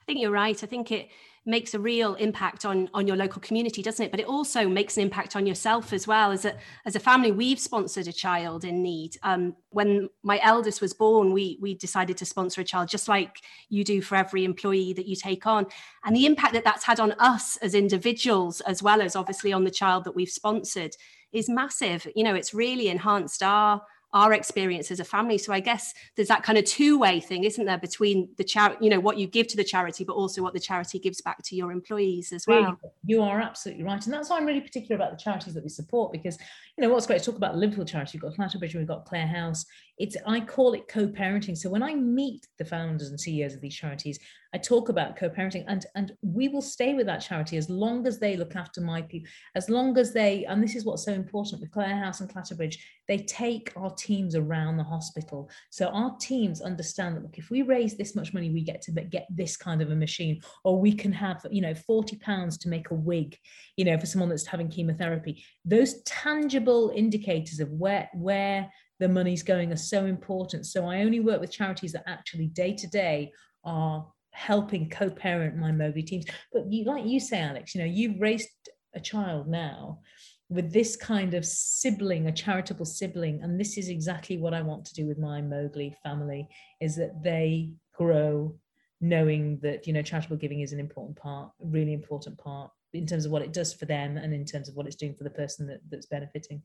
I 0.06 0.12
think 0.12 0.22
you're 0.22 0.30
right. 0.30 0.64
I 0.64 0.68
think 0.68 0.92
it 0.92 1.10
makes 1.48 1.74
a 1.74 1.80
real 1.80 2.14
impact 2.16 2.64
on 2.64 2.90
on 2.94 3.08
your 3.08 3.16
local 3.16 3.42
community, 3.42 3.82
doesn't 3.82 4.06
it? 4.06 4.12
But 4.12 4.20
it 4.20 4.28
also 4.28 4.70
makes 4.70 4.98
an 4.98 5.04
impact 5.04 5.36
on 5.36 5.48
yourself 5.48 5.94
as 5.94 6.08
well. 6.08 6.32
As 6.32 6.46
a 6.46 6.56
as 6.86 6.96
a 6.96 7.00
family, 7.00 7.32
we've 7.32 7.60
sponsored 7.60 8.08
a 8.08 8.14
child 8.14 8.66
in 8.66 8.84
need. 8.84 9.18
Um, 9.24 9.56
when 9.70 10.10
my 10.22 10.40
eldest 10.44 10.80
was 10.80 10.94
born, 10.94 11.34
we 11.34 11.58
we 11.60 11.74
decided 11.74 12.18
to 12.18 12.26
sponsor 12.26 12.62
a 12.62 12.64
child, 12.64 12.88
just 12.88 13.08
like 13.08 13.42
you 13.70 13.84
do 13.84 14.00
for 14.00 14.16
every 14.16 14.46
employee 14.46 14.94
that 14.94 15.08
you 15.08 15.16
take 15.16 15.48
on. 15.48 15.66
And 16.04 16.16
the 16.16 16.28
impact 16.28 16.54
that 16.54 16.64
that's 16.64 16.84
had 16.84 17.00
on 17.00 17.14
us 17.14 17.58
as 17.58 17.74
individuals, 17.74 18.62
as 18.62 18.84
well 18.84 19.02
as 19.02 19.16
obviously 19.16 19.54
on 19.54 19.64
the 19.64 19.72
child 19.72 20.04
that 20.04 20.16
we've 20.16 20.30
sponsored, 20.30 20.96
is 21.32 21.50
massive. 21.50 22.08
You 22.16 22.26
know, 22.26 22.36
it's 22.36 22.54
really 22.54 22.90
enhanced 22.90 23.42
our 23.42 23.82
our 24.16 24.32
experience 24.32 24.90
as 24.92 25.02
a 25.02 25.04
family. 25.04 25.38
So 25.38 25.52
I 25.52 25.60
guess 25.60 25.94
there's 26.16 26.30
that 26.30 26.42
kind 26.42 26.58
of 26.58 26.64
two-way 26.64 27.20
thing, 27.20 27.44
isn't 27.44 27.66
there, 27.66 27.78
between 27.78 28.30
the 28.38 28.46
charity, 28.46 28.78
you 28.86 28.90
know, 28.90 29.02
what 29.02 29.18
you 29.18 29.28
give 29.28 29.46
to 29.48 29.58
the 29.58 29.64
charity, 29.64 30.06
but 30.06 30.14
also 30.14 30.42
what 30.42 30.54
the 30.54 30.60
charity 30.60 31.00
gives 31.00 31.20
back 31.22 31.44
to 31.44 31.56
your 31.56 31.74
employees 31.74 32.32
as 32.32 32.48
well. 32.48 32.80
You 33.06 33.22
are 33.22 33.42
absolutely 33.42 33.84
right. 33.84 34.04
And 34.06 34.14
that's 34.14 34.30
why 34.30 34.38
I'm 34.38 34.46
really 34.46 34.62
particular 34.62 34.96
about 34.96 35.12
the 35.12 35.22
charities 35.22 35.54
that 35.54 35.64
we 35.64 35.70
support, 35.70 36.14
because 36.14 36.38
you 36.78 36.82
know 36.82 36.90
what's 36.90 37.06
great 37.06 37.20
to 37.20 37.26
talk 37.26 37.36
about 37.36 37.54
the 37.54 37.60
Liverpool 37.60 37.86
charity, 37.86 38.18
we've 38.18 38.22
got 38.22 38.38
Clatterbridge, 38.38 38.74
we've 38.74 38.88
got 38.88 39.06
Clare 39.06 39.28
House. 39.28 39.66
It's 39.98 40.18
I 40.26 40.42
call 40.42 40.74
it 40.74 40.88
co-parenting. 40.90 41.58
So 41.58 41.70
when 41.70 41.84
I 41.84 41.94
meet 41.96 42.48
the 42.58 42.66
founders 42.66 43.10
and 43.10 43.20
CEOs 43.20 43.54
of 43.54 43.62
these 43.62 43.76
charities, 43.76 44.20
I 44.54 44.58
talk 44.58 44.90
about 44.90 45.18
co-parenting 45.18 45.66
and, 45.68 45.86
and 45.96 46.14
we 46.22 46.48
will 46.48 46.62
stay 46.62 46.94
with 46.94 47.06
that 47.08 47.20
charity 47.20 47.58
as 47.58 47.70
long 47.70 48.08
as 48.08 48.20
they 48.20 48.38
look 48.38 48.56
after 48.56 48.80
my 48.80 49.02
people, 49.02 49.30
as 49.56 49.70
long 49.70 49.98
as 49.98 50.14
they, 50.14 50.46
and 50.46 50.64
this 50.64 50.76
is 50.76 50.86
what's 50.86 51.04
so 51.04 51.14
important 51.14 51.62
with 51.62 51.72
Clare 51.72 51.98
House 51.98 52.22
and 52.22 52.30
Clatterbridge, 52.30 52.78
they 53.08 53.20
take 53.20 53.72
our 53.76 53.92
teams 53.92 54.36
around 54.36 54.78
the 54.78 54.84
hospital. 54.84 55.50
So 55.70 55.88
our 55.88 56.16
teams 56.20 56.62
understand 56.62 57.16
that 57.16 57.24
look, 57.24 57.38
if 57.38 57.50
we 57.50 57.62
raise 57.62 57.96
this 57.96 58.16
much 58.16 58.34
money, 58.34 58.50
we 58.50 58.62
get 58.62 58.82
to 58.84 58.92
get 58.92 59.28
this 59.30 59.58
kind 59.58 59.82
of 59.82 59.92
a 59.92 59.96
machine, 59.96 60.42
or 60.64 60.80
we 60.80 60.94
can 60.94 61.12
have, 61.12 61.46
you 61.50 61.62
know, 61.62 61.74
40 61.74 62.18
pounds 62.18 62.58
to 62.60 62.70
make 62.70 62.92
a 62.92 62.96
wig, 62.96 63.38
you 63.78 63.86
know, 63.86 63.98
for 63.98 64.06
someone 64.06 64.30
that's 64.30 64.46
having 64.46 64.70
chemotherapy. 64.70 65.44
Those 65.64 66.02
tangible 66.04 66.92
indicators 66.96 67.60
of 67.60 67.70
where, 67.72 68.10
where 68.14 68.70
the 69.00 69.10
money's 69.10 69.44
going 69.44 69.72
are 69.72 69.78
so 69.78 70.06
important. 70.06 70.66
So 70.66 70.86
I 70.88 71.02
only 71.02 71.20
work 71.20 71.42
with 71.42 71.52
charities 71.52 71.92
that 71.94 72.04
actually 72.08 72.48
day 72.48 72.74
to 72.76 72.88
day 72.88 73.32
are 73.64 74.08
helping 74.32 74.90
co-parent 74.90 75.58
my 75.58 75.72
Mowgli 75.72 76.04
teams. 76.04 76.26
But 76.52 76.72
you, 76.72 76.86
like 76.86 77.06
you 77.06 77.20
say, 77.20 77.40
Alex, 77.40 77.74
you 77.74 77.82
know, 77.82 77.88
you've 77.88 78.20
raised 78.20 78.50
a 78.94 79.00
child 79.00 79.48
now 79.48 80.00
with 80.50 80.72
this 80.72 80.96
kind 80.96 81.34
of 81.34 81.46
sibling, 81.46 82.28
a 82.28 82.32
charitable 82.32 82.86
sibling, 82.86 83.42
and 83.42 83.60
this 83.60 83.78
is 83.78 83.90
exactly 83.90 84.38
what 84.38 84.54
I 84.54 84.62
want 84.62 84.86
to 84.86 84.94
do 84.94 85.08
with 85.08 85.18
my 85.18 85.42
Mowgli 85.42 85.96
family: 86.04 86.48
is 86.82 86.96
that 86.98 87.24
they 87.24 87.72
grow 87.94 88.56
knowing 89.02 89.60
that 89.62 89.88
you 89.88 89.94
know 89.94 90.02
charitable 90.02 90.38
giving 90.38 90.62
is 90.62 90.74
an 90.74 90.80
important 90.80 91.18
part, 91.18 91.52
really 91.60 91.94
important 91.94 92.38
part 92.38 92.72
in 92.94 93.06
terms 93.06 93.26
of 93.26 93.32
what 93.32 93.42
it 93.42 93.52
does 93.52 93.74
for 93.74 93.86
them 93.86 94.18
and 94.18 94.34
in 94.34 94.46
terms 94.46 94.70
of 94.70 94.76
what 94.76 94.86
it's 94.86 94.96
doing 94.96 95.14
for 95.14 95.26
the 95.26 95.30
person 95.30 95.68
that, 95.68 95.82
that's 95.90 96.06
benefiting. 96.06 96.62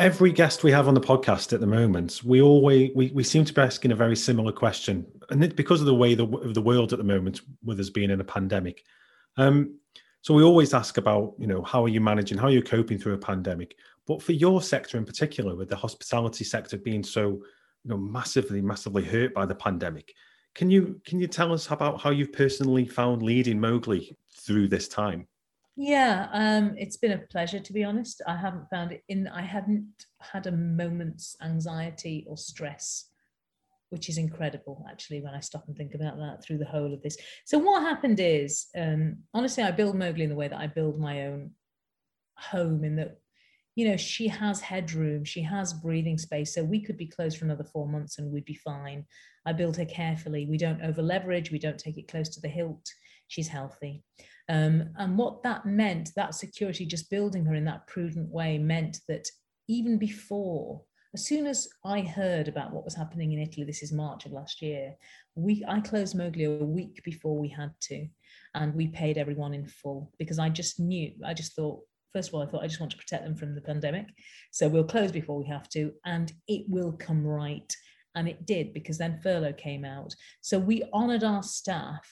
every 0.00 0.32
guest 0.32 0.64
we 0.64 0.72
have 0.72 0.88
on 0.88 0.94
the 0.94 1.00
podcast 1.00 1.52
at 1.52 1.60
the 1.60 1.66
moment, 1.66 2.20
we 2.24 2.42
always 2.42 2.90
we, 2.94 3.10
we 3.14 3.22
seem 3.22 3.44
to 3.44 3.52
be 3.52 3.60
asking 3.60 3.92
a 3.92 3.96
very 3.96 4.16
similar 4.16 4.52
question, 4.52 5.06
and 5.30 5.42
it's 5.42 5.54
because 5.54 5.80
of 5.80 5.86
the 5.86 5.94
way 5.94 6.14
the, 6.14 6.26
the 6.52 6.60
world 6.60 6.92
at 6.92 6.98
the 6.98 7.04
moment, 7.04 7.40
with 7.62 7.80
us 7.80 7.90
being 7.90 8.10
in 8.10 8.20
a 8.20 8.24
pandemic, 8.24 8.82
um, 9.36 9.78
so 10.22 10.32
we 10.32 10.42
always 10.42 10.72
ask 10.72 10.96
about 10.96 11.34
you 11.38 11.46
know 11.46 11.62
how 11.62 11.84
are 11.84 11.88
you 11.88 12.00
managing, 12.00 12.38
how 12.38 12.46
are 12.46 12.50
you 12.50 12.62
coping 12.62 12.98
through 12.98 13.14
a 13.14 13.18
pandemic, 13.18 13.76
but 14.06 14.22
for 14.22 14.32
your 14.32 14.62
sector 14.62 14.96
in 14.96 15.04
particular, 15.04 15.54
with 15.54 15.68
the 15.68 15.76
hospitality 15.76 16.44
sector 16.44 16.78
being 16.78 17.02
so 17.02 17.28
you 17.28 17.90
know 17.90 17.98
massively 17.98 18.62
massively 18.62 19.04
hurt 19.04 19.34
by 19.34 19.44
the 19.44 19.54
pandemic, 19.54 20.14
can 20.54 20.70
you 20.70 21.00
can 21.04 21.20
you 21.20 21.26
tell 21.26 21.52
us 21.52 21.70
about 21.70 22.00
how 22.00 22.10
you've 22.10 22.32
personally 22.32 22.86
found 22.86 23.22
leading 23.22 23.60
Mowgli 23.60 24.16
through 24.30 24.68
this 24.68 24.88
time? 24.88 25.26
Yeah, 25.76 26.28
um, 26.32 26.74
it's 26.78 26.96
been 26.96 27.12
a 27.12 27.18
pleasure 27.18 27.58
to 27.58 27.72
be 27.72 27.84
honest. 27.84 28.22
I 28.26 28.36
haven't 28.36 28.70
found 28.70 28.92
it 28.92 29.02
in. 29.08 29.26
I 29.28 29.42
hadn't 29.42 30.06
had 30.20 30.46
a 30.46 30.52
moment's 30.52 31.36
anxiety 31.42 32.24
or 32.28 32.36
stress, 32.36 33.10
which 33.94 34.08
is 34.08 34.18
incredible 34.18 34.84
actually 34.90 35.20
when 35.20 35.34
I 35.34 35.38
stop 35.38 35.68
and 35.68 35.76
think 35.76 35.94
about 35.94 36.18
that 36.18 36.42
through 36.42 36.58
the 36.58 36.64
whole 36.64 36.92
of 36.92 37.00
this. 37.00 37.16
So 37.44 37.58
what 37.58 37.80
happened 37.82 38.18
is, 38.18 38.66
um, 38.76 39.18
honestly, 39.32 39.62
I 39.62 39.70
build 39.70 39.94
Mowgli 39.94 40.24
in 40.24 40.30
the 40.30 40.34
way 40.34 40.48
that 40.48 40.58
I 40.58 40.66
build 40.66 40.98
my 40.98 41.28
own 41.28 41.52
home. 42.36 42.82
In 42.82 42.96
that, 42.96 43.18
you 43.76 43.88
know, 43.88 43.96
she 43.96 44.26
has 44.26 44.60
headroom, 44.60 45.22
she 45.22 45.42
has 45.42 45.72
breathing 45.72 46.18
space, 46.18 46.52
so 46.52 46.64
we 46.64 46.80
could 46.80 46.96
be 46.96 47.06
closed 47.06 47.38
for 47.38 47.44
another 47.44 47.62
four 47.62 47.86
months 47.86 48.18
and 48.18 48.32
we'd 48.32 48.44
be 48.44 48.56
fine. 48.56 49.04
I 49.46 49.52
build 49.52 49.76
her 49.76 49.84
carefully. 49.84 50.44
We 50.50 50.58
don't 50.58 50.82
over 50.82 51.00
leverage. 51.00 51.52
We 51.52 51.60
don't 51.60 51.78
take 51.78 51.96
it 51.96 52.08
close 52.08 52.28
to 52.30 52.40
the 52.40 52.48
hilt. 52.48 52.88
She's 53.28 53.46
healthy. 53.46 54.02
Um, 54.48 54.90
and 54.98 55.16
what 55.16 55.44
that 55.44 55.66
meant, 55.66 56.10
that 56.16 56.34
security, 56.34 56.84
just 56.84 57.10
building 57.10 57.44
her 57.44 57.54
in 57.54 57.64
that 57.66 57.86
prudent 57.86 58.28
way, 58.28 58.58
meant 58.58 58.98
that 59.06 59.28
even 59.68 59.98
before, 59.98 60.82
as 61.14 61.24
soon 61.24 61.46
as 61.46 61.68
I 61.84 62.00
heard 62.00 62.48
about 62.48 62.72
what 62.72 62.84
was 62.84 62.96
happening 62.96 63.32
in 63.32 63.38
Italy, 63.38 63.64
this 63.64 63.84
is 63.84 63.92
March 63.92 64.26
of 64.26 64.32
last 64.32 64.60
year, 64.60 64.96
we 65.36 65.64
I 65.66 65.80
closed 65.80 66.16
Mowgli 66.16 66.44
a 66.44 66.64
week 66.64 67.02
before 67.04 67.38
we 67.38 67.48
had 67.48 67.70
to, 67.82 68.08
and 68.54 68.74
we 68.74 68.88
paid 68.88 69.16
everyone 69.16 69.54
in 69.54 69.64
full 69.64 70.12
because 70.18 70.40
I 70.40 70.48
just 70.48 70.80
knew, 70.80 71.12
I 71.24 71.32
just 71.32 71.54
thought, 71.54 71.80
first 72.12 72.28
of 72.28 72.34
all, 72.34 72.42
I 72.42 72.46
thought 72.46 72.64
I 72.64 72.66
just 72.66 72.80
want 72.80 72.90
to 72.92 72.98
protect 72.98 73.22
them 73.24 73.36
from 73.36 73.54
the 73.54 73.60
pandemic, 73.60 74.08
so 74.50 74.68
we'll 74.68 74.82
close 74.82 75.12
before 75.12 75.38
we 75.38 75.46
have 75.46 75.68
to, 75.70 75.92
and 76.04 76.32
it 76.48 76.64
will 76.68 76.92
come 76.92 77.24
right. 77.24 77.74
And 78.16 78.28
it 78.28 78.46
did 78.46 78.72
because 78.72 78.96
then 78.96 79.18
furlough 79.20 79.54
came 79.54 79.84
out. 79.84 80.14
So 80.40 80.56
we 80.56 80.84
honoured 80.92 81.24
our 81.24 81.42
staff 81.42 82.08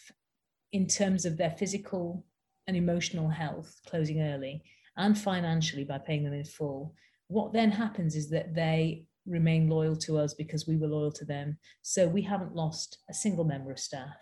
in 0.72 0.88
terms 0.88 1.24
of 1.24 1.36
their 1.36 1.52
physical 1.52 2.24
and 2.66 2.76
emotional 2.76 3.28
health 3.28 3.72
closing 3.86 4.20
early 4.20 4.64
and 4.96 5.16
financially 5.16 5.84
by 5.84 5.98
paying 5.98 6.24
them 6.24 6.32
in 6.32 6.44
full 6.44 6.96
what 7.32 7.52
then 7.52 7.70
happens 7.70 8.14
is 8.14 8.28
that 8.30 8.54
they 8.54 9.04
remain 9.26 9.68
loyal 9.68 9.96
to 9.96 10.18
us 10.18 10.34
because 10.34 10.66
we 10.66 10.76
were 10.76 10.88
loyal 10.88 11.12
to 11.12 11.24
them. 11.24 11.56
So 11.82 12.06
we 12.06 12.22
haven't 12.22 12.54
lost 12.54 12.98
a 13.08 13.14
single 13.14 13.44
member 13.44 13.70
of 13.70 13.78
staff. 13.78 14.16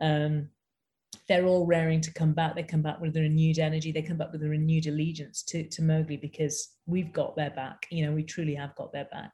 Um, 0.00 0.48
they're 1.28 1.46
all 1.46 1.66
raring 1.66 2.00
to 2.02 2.12
come 2.12 2.32
back. 2.32 2.54
They 2.54 2.62
come 2.62 2.82
back 2.82 3.00
with 3.00 3.16
a 3.16 3.20
renewed 3.20 3.58
energy. 3.58 3.92
They 3.92 4.02
come 4.02 4.16
back 4.16 4.32
with 4.32 4.42
a 4.42 4.48
renewed 4.48 4.86
allegiance 4.86 5.42
to, 5.44 5.68
to 5.68 5.82
Mowgli 5.82 6.16
because 6.16 6.76
we've 6.86 7.12
got 7.12 7.36
their 7.36 7.50
back. 7.50 7.86
You 7.90 8.06
know, 8.06 8.12
we 8.12 8.24
truly 8.24 8.54
have 8.54 8.74
got 8.76 8.92
their 8.92 9.06
back. 9.06 9.32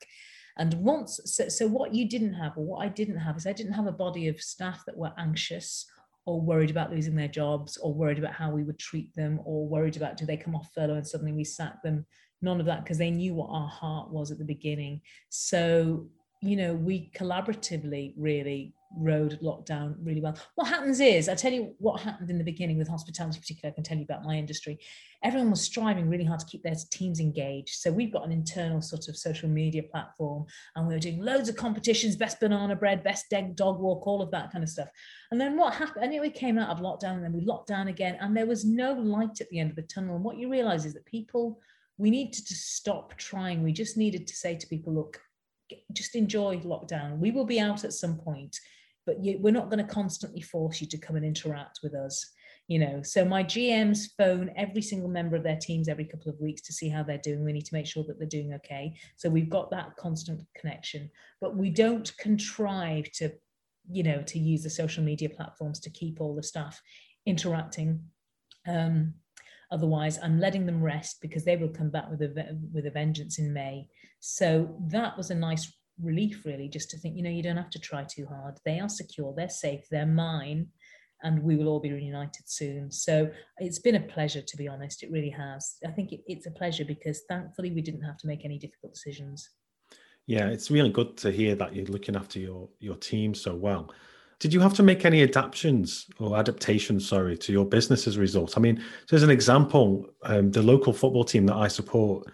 And 0.59 0.75
once, 0.75 1.21
so, 1.25 1.49
so 1.49 1.67
what 1.67 1.95
you 1.95 2.09
didn't 2.09 2.35
have, 2.35 2.57
or 2.57 2.65
what 2.65 2.85
I 2.85 2.89
didn't 2.89 3.17
have, 3.17 3.37
is 3.37 3.47
I 3.47 3.53
didn't 3.53 3.73
have 3.73 3.87
a 3.87 3.93
body 3.93 4.29
of 4.29 4.41
staff 4.41 4.83
that 4.87 4.97
were 4.97 5.13
anxious 5.19 5.87
or 6.27 6.41
worried 6.41 6.71
about 6.71 6.93
losing 6.93 7.15
their 7.15 7.29
jobs 7.29 7.77
or 7.79 7.95
worried 7.95 8.19
about 8.19 8.35
how 8.35 8.51
we 8.51 8.63
would 8.63 8.79
treat 8.79 9.15
them 9.15 9.41
or 9.45 9.67
worried 9.67 9.97
about 9.97 10.17
do 10.17 10.27
they 10.27 10.37
come 10.37 10.55
off 10.55 10.71
furlough 10.75 10.97
and 10.97 11.07
suddenly 11.07 11.33
we 11.33 11.45
sack 11.45 11.83
them. 11.83 12.07
None 12.43 12.61
of 12.61 12.67
that 12.67 12.85
because 12.85 12.99
they 12.99 13.11
knew 13.11 13.35
what 13.35 13.51
our 13.51 13.69
heart 13.69 14.11
was 14.11 14.31
at 14.31 14.39
the 14.39 14.45
beginning. 14.45 15.03
So, 15.29 16.09
you 16.41 16.57
know, 16.57 16.75
we 16.75 17.11
collaboratively 17.15 18.15
really 18.17 18.75
rode 18.99 19.39
lockdown 19.41 19.95
really 20.03 20.21
well. 20.21 20.37
What 20.57 20.67
happens 20.67 20.99
is, 20.99 21.29
I 21.29 21.37
tell 21.37 21.53
you 21.53 21.75
what 21.79 22.01
happened 22.01 22.29
in 22.29 22.39
the 22.39 22.45
beginning 22.45 22.77
with 22.77 22.89
hospitality, 22.89 23.39
particularly, 23.39 23.73
I 23.73 23.75
can 23.75 23.85
tell 23.85 23.97
you 23.97 24.03
about 24.03 24.25
my 24.25 24.35
industry. 24.35 24.81
Everyone 25.23 25.51
was 25.51 25.61
striving 25.61 26.09
really 26.09 26.25
hard 26.25 26.41
to 26.41 26.47
keep 26.47 26.65
their 26.65 26.75
teams 26.91 27.21
engaged. 27.21 27.75
So 27.75 27.93
we've 27.93 28.13
got 28.13 28.25
an 28.25 28.33
internal 28.33 28.83
sort 28.83 29.07
of 29.07 29.17
social 29.17 29.49
media 29.49 29.85
platform, 29.85 30.47
and 30.75 30.89
we 30.89 30.95
were 30.95 30.99
doing 30.99 31.23
loads 31.23 31.49
of 31.49 31.55
competitions, 31.55 32.17
best 32.17 32.41
banana 32.41 32.75
bread, 32.75 33.05
best 33.05 33.33
dog 33.55 33.79
walk, 33.79 34.09
all 34.09 34.23
of 34.23 34.33
that 34.33 34.51
kind 34.51 34.65
of 34.65 34.71
stuff. 34.71 34.89
And 35.31 35.41
then 35.41 35.57
what 35.57 35.75
happened? 35.75 36.05
Anyway, 36.05 36.27
we 36.27 36.33
came 36.33 36.59
out 36.59 36.71
of 36.71 36.81
lockdown, 36.83 37.15
and 37.15 37.23
then 37.23 37.33
we 37.33 37.43
locked 37.43 37.69
down 37.69 37.87
again, 37.87 38.17
and 38.21 38.37
there 38.37 38.47
was 38.47 38.65
no 38.65 38.93
light 38.95 39.41
at 39.41 39.49
the 39.51 39.61
end 39.61 39.71
of 39.71 39.77
the 39.77 39.83
tunnel. 39.83 40.17
And 40.17 40.25
what 40.25 40.39
you 40.39 40.51
realize 40.51 40.85
is 40.85 40.95
that 40.95 41.05
people, 41.05 41.61
we 42.01 42.11
needed 42.11 42.47
to 42.47 42.55
stop 42.55 43.17
trying. 43.17 43.63
We 43.63 43.73
just 43.73 43.97
needed 43.97 44.27
to 44.27 44.35
say 44.35 44.57
to 44.57 44.67
people, 44.67 44.95
look, 44.95 45.21
just 45.93 46.17
enjoy 46.17 46.57
lockdown. 46.59 47.19
We 47.19 47.31
will 47.31 47.45
be 47.45 47.61
out 47.61 47.85
at 47.85 47.93
some 47.93 48.17
point 48.17 48.57
but 49.07 49.25
you, 49.25 49.39
we're 49.41 49.53
not 49.53 49.71
going 49.71 49.85
to 49.85 49.93
constantly 49.93 50.41
force 50.41 50.81
you 50.81 50.87
to 50.87 50.99
come 50.99 51.17
and 51.17 51.25
interact 51.25 51.81
with 51.83 51.95
us 51.95 52.31
you 52.69 52.79
know 52.79 53.03
so 53.03 53.25
my 53.25 53.43
gms 53.43 54.09
phone 54.17 54.51
every 54.57 54.83
single 54.83 55.09
member 55.09 55.37
of 55.37 55.43
their 55.43 55.59
teams 55.61 55.89
every 55.89 56.05
couple 56.05 56.31
of 56.31 56.41
weeks 56.41 56.63
to 56.63 56.73
see 56.73 56.89
how 56.89 57.03
they're 57.03 57.19
doing 57.19 57.45
we 57.45 57.53
need 57.53 57.65
to 57.65 57.75
make 57.75 57.87
sure 57.87 58.05
that 58.05 58.19
they're 58.19 58.29
doing 58.29 58.55
okay 58.55 58.95
so 59.17 59.29
we've 59.29 59.51
got 59.51 59.71
that 59.71 59.97
constant 59.97 60.41
connection 60.57 61.11
but 61.41 61.57
we 61.57 61.71
don't 61.71 62.17
contrive 62.19 63.11
to 63.13 63.31
you 63.91 64.03
know 64.03 64.23
to 64.23 64.39
use 64.39 64.63
the 64.63 64.71
social 64.71 65.03
media 65.03 65.29
platforms 65.29 65.81
to 65.81 65.91
keep 65.91 66.21
all 66.21 66.35
the 66.35 66.43
staff 66.43 66.81
interacting 67.27 68.01
um, 68.69 69.15
otherwise 69.71 70.19
i'm 70.23 70.41
letting 70.41 70.67
them 70.67 70.83
rest 70.83 71.19
because 71.21 71.45
they 71.45 71.57
will 71.57 71.69
come 71.69 71.91
back 71.91 72.11
with 72.11 72.23
a 72.23 72.59
with 72.73 72.87
a 72.87 72.91
vengeance 72.91 73.39
in 73.39 73.53
may. 73.53 73.89
So 74.21 74.75
that 74.89 75.17
was 75.17 75.31
a 75.31 75.35
nice 75.35 75.73
relief 76.03 76.47
really 76.47 76.69
just 76.69 76.89
to 76.91 76.99
think 76.99 77.15
you 77.15 77.23
know 77.23 77.31
you 77.31 77.43
don't 77.43 77.57
have 77.57 77.71
to 77.71 77.79
try 77.79 78.05
too 78.05 78.27
hard. 78.27 78.59
They 78.65 78.81
are 78.81 78.89
secure. 78.89 79.35
They're 79.37 79.49
safe. 79.49 79.85
They're 79.91 80.07
mine. 80.07 80.69
And 81.23 81.43
we 81.43 81.57
will 81.57 81.69
all 81.69 81.81
be 81.81 81.93
reunited 81.93 82.49
soon. 82.49 82.91
So 82.91 83.31
it's 83.59 83.79
been 83.79 83.97
a 83.97 84.01
pleasure 84.01 84.41
to 84.41 84.57
be 84.57 84.69
honest. 84.69 85.03
It 85.03 85.11
really 85.11 85.29
has. 85.29 85.77
I 85.87 85.91
think 85.91 86.13
it, 86.13 86.21
it's 86.27 86.47
a 86.47 86.51
pleasure 86.51 86.85
because 86.85 87.21
thankfully 87.29 87.73
we 87.73 87.83
didn't 87.83 88.01
have 88.03 88.17
to 88.19 88.27
make 88.27 88.45
any 88.45 88.59
difficult 88.59 88.95
decisions. 88.95 89.51
Yeah 90.27 90.47
it's 90.47 90.71
really 90.71 90.91
good 90.91 91.17
to 91.19 91.31
hear 91.31 91.55
that 91.57 91.75
you're 91.75 91.87
looking 91.87 92.17
after 92.17 92.39
your 92.39 92.69
your 92.79 92.97
team 92.97 93.35
so 93.35 93.55
well 93.55 93.91
did 94.41 94.55
you 94.55 94.61
have 94.61 94.73
to 94.75 94.83
make 94.83 95.05
any 95.05 95.23
adaptations 95.23 96.07
or 96.19 96.39
adaptations, 96.39 97.07
sorry, 97.07 97.37
to 97.37 97.53
your 97.53 97.67
business 97.67 98.07
as 98.07 98.17
a 98.17 98.21
result? 98.21 98.57
I 98.57 98.61
mean, 98.61 98.83
so 99.07 99.15
as 99.15 99.23
an 99.23 99.31
example, 99.31 100.07
um, 100.23 100.51
the 100.51 100.63
local 100.63 100.95
football 100.95 101.25
team 101.25 101.45
that 101.47 101.57
I 101.57 101.69
support 101.69 102.27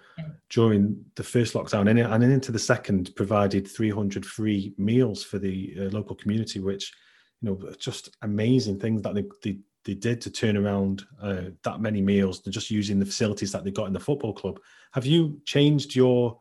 during 0.48 1.04
the 1.16 1.24
first 1.24 1.54
lockdown 1.54 1.90
and, 1.90 1.98
and 1.98 2.24
into 2.24 2.52
the 2.52 2.60
second 2.60 3.10
provided 3.16 3.66
300 3.66 4.24
free 4.24 4.72
meals 4.78 5.24
for 5.24 5.40
the 5.40 5.74
uh, 5.78 5.82
local 5.90 6.14
community, 6.14 6.60
which, 6.60 6.94
you 7.42 7.50
know, 7.50 7.72
just 7.76 8.16
amazing 8.22 8.78
things 8.78 9.02
that 9.02 9.14
they, 9.16 9.24
they, 9.42 9.58
they 9.84 9.94
did 9.94 10.20
to 10.20 10.30
turn 10.30 10.56
around 10.56 11.04
uh, 11.20 11.46
that 11.64 11.80
many 11.80 12.00
meals, 12.00 12.38
just 12.38 12.70
using 12.70 13.00
the 13.00 13.06
facilities 13.06 13.50
that 13.50 13.64
they 13.64 13.72
got 13.72 13.88
in 13.88 13.92
the 13.92 13.98
football 13.98 14.32
club. 14.32 14.60
Have 14.92 15.06
you 15.06 15.40
changed 15.44 15.96
your 15.96 16.38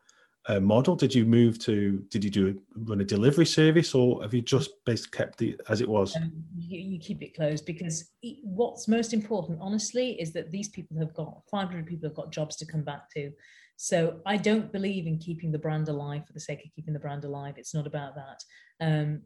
uh, 0.48 0.60
model? 0.60 0.96
Did 0.96 1.14
you 1.14 1.26
move 1.26 1.60
to? 1.60 2.04
Did 2.10 2.24
you 2.24 2.30
do 2.30 2.62
run 2.76 3.02
a 3.02 3.04
delivery 3.04 3.46
service, 3.46 3.96
or 3.96 4.22
have 4.22 4.34
you 4.34 4.42
just 4.42 4.72
basically 4.86 5.18
kept 5.18 5.42
it 5.42 5.62
as 5.70 5.82
it 5.82 5.90
was? 5.90 6.16
Um, 6.16 6.32
you, 6.58 6.80
you, 6.80 7.00
keep 7.00 7.22
it 7.22 7.36
closed 7.36 7.66
because 7.66 8.12
what's 8.44 8.88
most 8.88 9.14
important, 9.14 9.60
honestly, 9.62 10.20
is 10.22 10.34
that 10.34 10.52
these 10.52 10.70
people 10.70 10.98
have 11.00 11.14
got 11.14 11.42
500 11.50 11.86
people 11.86 12.10
have 12.10 12.16
got 12.16 12.32
jobs 12.32 12.56
to 12.58 12.66
come 12.66 12.84
back 12.84 13.10
to. 13.16 13.32
So 13.78 14.22
I 14.26 14.38
don't 14.38 14.72
believe 14.72 15.06
in 15.06 15.18
keeping 15.18 15.52
the 15.52 15.60
brand 15.60 15.90
alive 15.90 16.26
for 16.26 16.34
the 16.34 16.40
sake 16.40 16.64
of 16.66 16.72
keeping 16.74 16.94
the 16.94 17.00
brand 17.00 17.26
alive. 17.26 17.56
It's 17.58 17.74
not 17.74 17.88
about 17.88 18.14
that. 18.16 18.44
Um, 18.80 19.24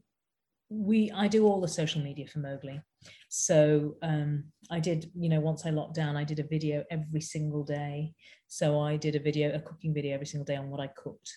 we 0.70 1.12
I 1.12 1.28
do 1.28 1.46
all 1.48 1.62
the 1.62 1.68
social 1.68 2.02
media 2.02 2.28
for 2.28 2.40
Mowgli. 2.40 2.80
So 3.30 3.96
um, 4.02 4.46
I 4.70 4.80
did, 4.80 5.12
you 5.16 5.30
know, 5.30 5.40
once 5.40 5.66
I 5.66 5.72
locked 5.72 5.96
down, 5.96 6.16
I 6.16 6.24
did 6.24 6.40
a 6.40 6.48
video 6.48 6.84
every 6.92 7.22
single 7.22 7.64
day. 7.64 8.14
So 8.50 8.80
I 8.80 8.98
did 8.98 9.16
a 9.16 9.20
video, 9.20 9.54
a 9.54 9.60
cooking 9.60 9.94
video 9.94 10.16
every 10.16 10.26
single 10.26 10.46
day 10.46 10.56
on 10.56 10.72
what 10.72 10.82
I 10.82 10.88
cooked, 10.88 11.32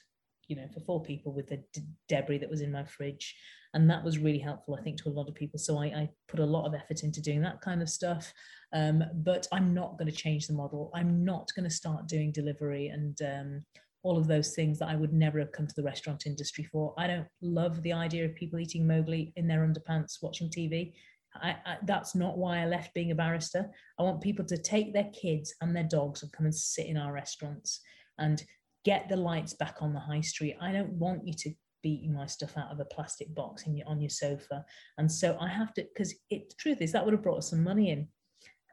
you 0.49 0.57
know, 0.57 0.67
for 0.73 0.81
four 0.81 1.03
people 1.03 1.33
with 1.33 1.47
the 1.47 1.63
d- 1.75 1.83
debris 2.09 2.39
that 2.39 2.51
was 2.51 2.63
in 2.63 2.73
my 2.73 2.85
fridge. 2.85 3.37
And 3.75 3.89
that 3.91 4.03
was 4.03 4.19
really 4.19 4.39
helpful, 4.39 4.77
I 4.79 4.83
think, 4.83 5.01
to 5.03 5.11
a 5.11 5.13
lot 5.13 5.29
of 5.29 5.35
people. 5.35 5.59
So 5.59 5.79
I, 5.79 5.85
I 5.87 6.11
put 6.27 6.41
a 6.41 6.47
lot 6.47 6.67
of 6.67 6.75
effort 6.75 7.03
into 7.03 7.21
doing 7.21 7.43
that 7.43 7.61
kind 7.61 7.83
of 7.83 7.91
stuff. 7.91 8.33
Um, 8.73 9.05
but 9.15 9.47
I'm 9.53 9.75
not 9.75 9.99
going 9.99 10.11
to 10.11 10.17
change 10.17 10.47
the 10.47 10.55
model. 10.55 10.91
I'm 10.95 11.23
not 11.23 11.51
going 11.55 11.69
to 11.69 11.75
start 11.75 12.09
doing 12.09 12.33
delivery 12.33 12.89
and 12.89 13.21
um, 13.23 13.65
all 14.03 14.17
of 14.17 14.27
those 14.27 14.55
things 14.55 14.79
that 14.79 14.89
I 14.89 14.97
would 14.97 15.13
never 15.13 15.39
have 15.39 15.53
come 15.53 15.67
to 15.67 15.75
the 15.75 15.83
restaurant 15.83 16.25
industry 16.27 16.65
for. 16.65 16.95
I 16.97 17.07
don't 17.07 17.29
love 17.43 17.83
the 17.83 17.93
idea 17.93 18.25
of 18.25 18.35
people 18.35 18.59
eating 18.59 18.87
Mowgli 18.87 19.35
in 19.37 19.47
their 19.47 19.67
underpants 19.67 20.23
watching 20.23 20.49
TV. 20.49 20.95
I, 21.35 21.57
I, 21.65 21.77
that's 21.85 22.15
not 22.15 22.37
why 22.37 22.61
I 22.61 22.67
left 22.67 22.95
being 22.95 23.11
a 23.11 23.15
barrister. 23.15 23.71
I 23.99 24.03
want 24.03 24.21
people 24.21 24.45
to 24.47 24.59
take 24.59 24.93
their 24.93 25.11
kids 25.13 25.55
and 25.61 25.75
their 25.75 25.85
dogs 25.85 26.23
and 26.23 26.33
come 26.33 26.47
and 26.47 26.55
sit 26.55 26.87
in 26.87 26.97
our 26.97 27.13
restaurants 27.13 27.81
and 28.19 28.43
get 28.85 29.09
the 29.09 29.17
lights 29.17 29.55
back 29.55 29.77
on 29.81 29.93
the 29.93 30.01
high 30.01 30.21
street. 30.21 30.57
I 30.61 30.73
don't 30.73 30.93
want 30.93 31.27
you 31.27 31.35
to 31.35 31.51
be 31.83 31.91
eating 31.91 32.15
my 32.15 32.27
stuff 32.27 32.57
out 32.57 32.71
of 32.71 32.81
a 32.81 32.85
plastic 32.85 33.35
box 33.35 33.67
in 33.67 33.77
your, 33.77 33.89
on 33.89 34.01
your 34.01 34.11
sofa. 34.11 34.65
And 34.99 35.11
so 35.11 35.37
I 35.41 35.49
have 35.49 35.73
to, 35.75 35.83
because 35.83 36.15
the 36.31 36.45
truth 36.59 36.81
is 36.81 36.93
that 36.93 37.05
would 37.05 37.15
have 37.15 37.23
brought 37.23 37.39
us 37.39 37.51
some 37.51 37.65
money 37.65 37.91
in. 37.91 38.09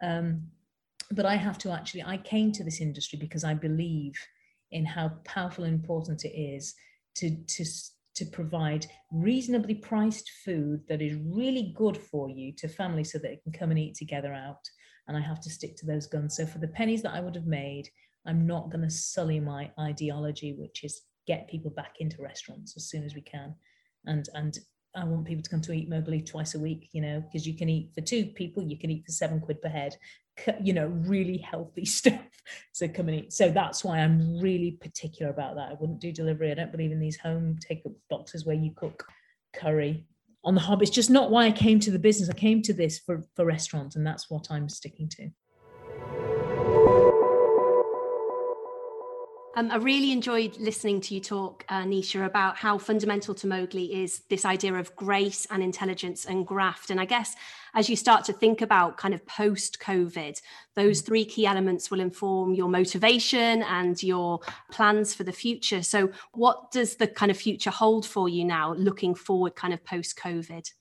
Um, 0.01 0.43
but 1.11 1.25
I 1.25 1.35
have 1.35 1.57
to 1.59 1.71
actually, 1.71 2.03
I 2.03 2.17
came 2.17 2.51
to 2.51 2.63
this 2.63 2.81
industry 2.81 3.17
because 3.17 3.43
I 3.43 3.53
believe 3.53 4.13
in 4.71 4.85
how 4.85 5.09
powerful 5.23 5.63
and 5.63 5.73
important 5.73 6.25
it 6.25 6.37
is 6.37 6.75
to, 7.15 7.35
to, 7.35 7.65
to 8.19 8.25
provide 8.25 8.85
reasonably 9.11 9.75
priced 9.75 10.29
food 10.45 10.81
that 10.87 11.01
is 11.01 11.15
really 11.15 11.73
good 11.75 11.97
for 11.97 12.29
you 12.29 12.53
to 12.57 12.67
families 12.67 13.11
so 13.11 13.17
that 13.17 13.31
it 13.31 13.43
can 13.43 13.51
come 13.51 13.71
and 13.71 13.79
eat 13.79 13.95
together 13.95 14.33
out. 14.33 14.63
And 15.07 15.17
I 15.17 15.21
have 15.21 15.41
to 15.41 15.49
stick 15.49 15.75
to 15.77 15.85
those 15.85 16.05
guns. 16.05 16.35
So 16.35 16.45
for 16.45 16.59
the 16.59 16.67
pennies 16.67 17.01
that 17.01 17.13
I 17.13 17.21
would 17.21 17.35
have 17.35 17.47
made, 17.47 17.89
I'm 18.25 18.45
not 18.45 18.69
going 18.69 18.83
to 18.83 18.89
sully 18.89 19.39
my 19.39 19.71
ideology, 19.79 20.53
which 20.53 20.83
is 20.83 21.01
get 21.27 21.47
people 21.47 21.71
back 21.71 21.95
into 21.99 22.21
restaurants 22.21 22.75
as 22.75 22.89
soon 22.89 23.03
as 23.03 23.15
we 23.15 23.21
can. 23.21 23.55
And 24.05 24.27
and 24.33 24.57
I 24.95 25.03
want 25.03 25.25
people 25.25 25.43
to 25.43 25.49
come 25.49 25.61
to 25.61 25.71
eat 25.71 25.89
Mowgli 25.89 26.21
twice 26.21 26.55
a 26.55 26.59
week, 26.59 26.89
you 26.93 27.01
know, 27.01 27.21
because 27.21 27.47
you 27.47 27.55
can 27.55 27.69
eat 27.69 27.91
for 27.93 28.01
two 28.01 28.25
people, 28.25 28.63
you 28.63 28.77
can 28.77 28.89
eat 28.89 29.05
for 29.05 29.11
seven 29.11 29.39
quid 29.39 29.61
per 29.61 29.69
head, 29.69 29.95
you 30.61 30.73
know, 30.73 30.87
really 30.87 31.37
healthy 31.37 31.85
stuff. 31.85 32.21
So 32.71 32.87
come 32.87 33.09
and 33.09 33.25
eat. 33.25 33.33
So 33.33 33.49
that's 33.49 33.83
why 33.83 33.99
I'm 33.99 34.39
really 34.39 34.71
particular 34.71 35.31
about 35.31 35.55
that. 35.55 35.69
I 35.69 35.75
wouldn't 35.79 35.99
do 35.99 36.11
delivery. 36.11 36.51
I 36.51 36.55
don't 36.55 36.71
believe 36.71 36.91
in 36.91 36.99
these 36.99 37.17
home 37.17 37.57
take 37.59 37.85
up 37.85 37.91
boxes 38.09 38.45
where 38.45 38.55
you 38.55 38.71
cook 38.75 39.05
curry 39.53 40.05
on 40.43 40.55
the 40.55 40.61
hob. 40.61 40.81
It's 40.81 40.91
just 40.91 41.09
not 41.09 41.31
why 41.31 41.45
I 41.45 41.51
came 41.51 41.79
to 41.81 41.91
the 41.91 41.99
business. 41.99 42.29
I 42.29 42.33
came 42.33 42.61
to 42.63 42.73
this 42.73 42.99
for, 42.99 43.23
for 43.35 43.45
restaurants, 43.45 43.95
and 43.95 44.05
that's 44.05 44.29
what 44.29 44.47
I'm 44.49 44.69
sticking 44.69 45.09
to. 45.09 45.29
Um, 49.55 49.71
I 49.71 49.77
really 49.77 50.11
enjoyed 50.11 50.57
listening 50.59 51.01
to 51.01 51.15
you 51.15 51.19
talk, 51.19 51.65
uh, 51.69 51.81
Nisha, 51.81 52.23
about 52.23 52.55
how 52.55 52.77
fundamental 52.77 53.33
to 53.33 53.47
Mowgli 53.47 54.03
is 54.03 54.21
this 54.29 54.45
idea 54.45 54.75
of 54.75 54.95
grace 54.95 55.47
and 55.49 55.63
intelligence 55.63 56.25
and 56.25 56.45
graft. 56.45 56.91
And 56.91 57.01
I 57.01 57.05
guess 57.05 57.35
as 57.73 57.89
you 57.89 57.95
start 57.95 58.23
to 58.25 58.33
think 58.33 58.61
about 58.61 58.97
kind 58.97 59.13
of 59.13 59.25
post 59.25 59.79
COVID, 59.79 60.39
those 60.75 61.01
three 61.01 61.25
key 61.25 61.47
elements 61.47 61.89
will 61.89 61.99
inform 61.99 62.53
your 62.53 62.69
motivation 62.69 63.63
and 63.63 64.01
your 64.03 64.39
plans 64.71 65.15
for 65.15 65.23
the 65.23 65.31
future. 65.31 65.81
So, 65.81 66.11
what 66.33 66.71
does 66.71 66.97
the 66.97 67.07
kind 67.07 67.31
of 67.31 67.37
future 67.37 67.71
hold 67.71 68.05
for 68.05 68.29
you 68.29 68.45
now, 68.45 68.73
looking 68.75 69.15
forward, 69.15 69.55
kind 69.55 69.73
of 69.73 69.83
post 69.83 70.15
COVID? 70.15 70.71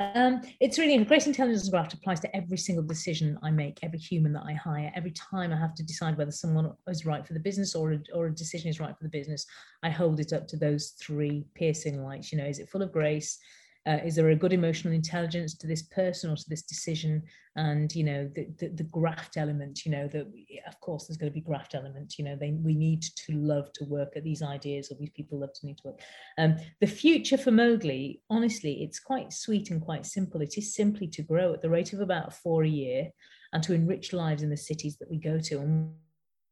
Um, 0.00 0.40
it's 0.60 0.78
really 0.78 0.96
grace 1.04 1.26
intelligence 1.26 1.68
graft 1.68 1.92
applies 1.92 2.20
to 2.20 2.34
every 2.34 2.56
single 2.56 2.82
decision 2.82 3.38
I 3.42 3.50
make, 3.50 3.78
every 3.82 3.98
human 3.98 4.32
that 4.32 4.44
I 4.46 4.54
hire, 4.54 4.90
every 4.96 5.10
time 5.10 5.52
I 5.52 5.56
have 5.56 5.74
to 5.74 5.82
decide 5.82 6.16
whether 6.16 6.30
someone 6.30 6.72
is 6.88 7.04
right 7.04 7.26
for 7.26 7.34
the 7.34 7.40
business 7.40 7.74
or 7.74 7.92
a, 7.92 7.98
or 8.14 8.26
a 8.28 8.34
decision 8.34 8.70
is 8.70 8.80
right 8.80 8.96
for 8.96 9.04
the 9.04 9.10
business. 9.10 9.44
I 9.82 9.90
hold 9.90 10.18
it 10.18 10.32
up 10.32 10.48
to 10.48 10.56
those 10.56 10.94
three 10.98 11.44
piercing 11.54 12.02
lights. 12.02 12.32
You 12.32 12.38
know, 12.38 12.46
is 12.46 12.58
it 12.58 12.70
full 12.70 12.80
of 12.80 12.92
grace? 12.92 13.38
Uh, 13.86 13.98
is 14.04 14.14
there 14.14 14.28
a 14.28 14.36
good 14.36 14.52
emotional 14.52 14.92
intelligence 14.92 15.54
to 15.54 15.66
this 15.66 15.82
person 15.82 16.30
or 16.30 16.36
to 16.36 16.48
this 16.48 16.62
decision? 16.62 17.22
And 17.56 17.94
you 17.94 18.04
know 18.04 18.30
the, 18.34 18.48
the, 18.58 18.68
the 18.68 18.84
graft 18.84 19.36
element 19.36 19.84
you 19.84 19.90
know 19.90 20.06
that 20.08 20.26
of 20.68 20.80
course 20.80 21.06
there's 21.06 21.16
going 21.16 21.32
to 21.32 21.34
be 21.34 21.40
graft 21.40 21.74
element 21.74 22.14
you 22.16 22.24
know 22.24 22.36
they 22.36 22.52
we 22.52 22.74
need 22.74 23.02
to 23.02 23.32
love 23.32 23.72
to 23.74 23.84
work 23.84 24.12
at 24.16 24.22
these 24.22 24.40
ideas 24.40 24.90
or 24.90 24.94
these 24.94 25.10
people 25.10 25.40
love 25.40 25.52
to 25.54 25.66
need 25.66 25.78
to 25.78 25.88
work. 25.88 26.00
Um, 26.38 26.56
the 26.80 26.86
future 26.86 27.36
for 27.36 27.50
mowgli 27.50 28.20
honestly 28.30 28.82
it's 28.84 29.00
quite 29.00 29.32
sweet 29.32 29.70
and 29.70 29.80
quite 29.80 30.06
simple. 30.06 30.40
It 30.42 30.58
is 30.58 30.74
simply 30.74 31.08
to 31.08 31.22
grow 31.22 31.52
at 31.52 31.60
the 31.60 31.70
rate 31.70 31.92
of 31.92 32.00
about 32.00 32.34
four 32.34 32.62
a 32.62 32.68
year 32.68 33.10
and 33.52 33.62
to 33.64 33.74
enrich 33.74 34.12
lives 34.12 34.42
in 34.42 34.50
the 34.50 34.56
cities 34.56 34.96
that 34.98 35.10
we 35.10 35.18
go 35.18 35.40
to. 35.40 35.58
And 35.58 35.92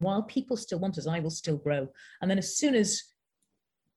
while 0.01 0.23
people 0.23 0.57
still 0.57 0.79
want 0.79 0.99
us 0.99 1.07
i 1.07 1.21
will 1.21 1.31
still 1.31 1.57
grow. 1.57 1.89
And 2.23 2.31
then 2.31 2.39
as 2.39 2.57
soon 2.57 2.75
as 2.75 3.03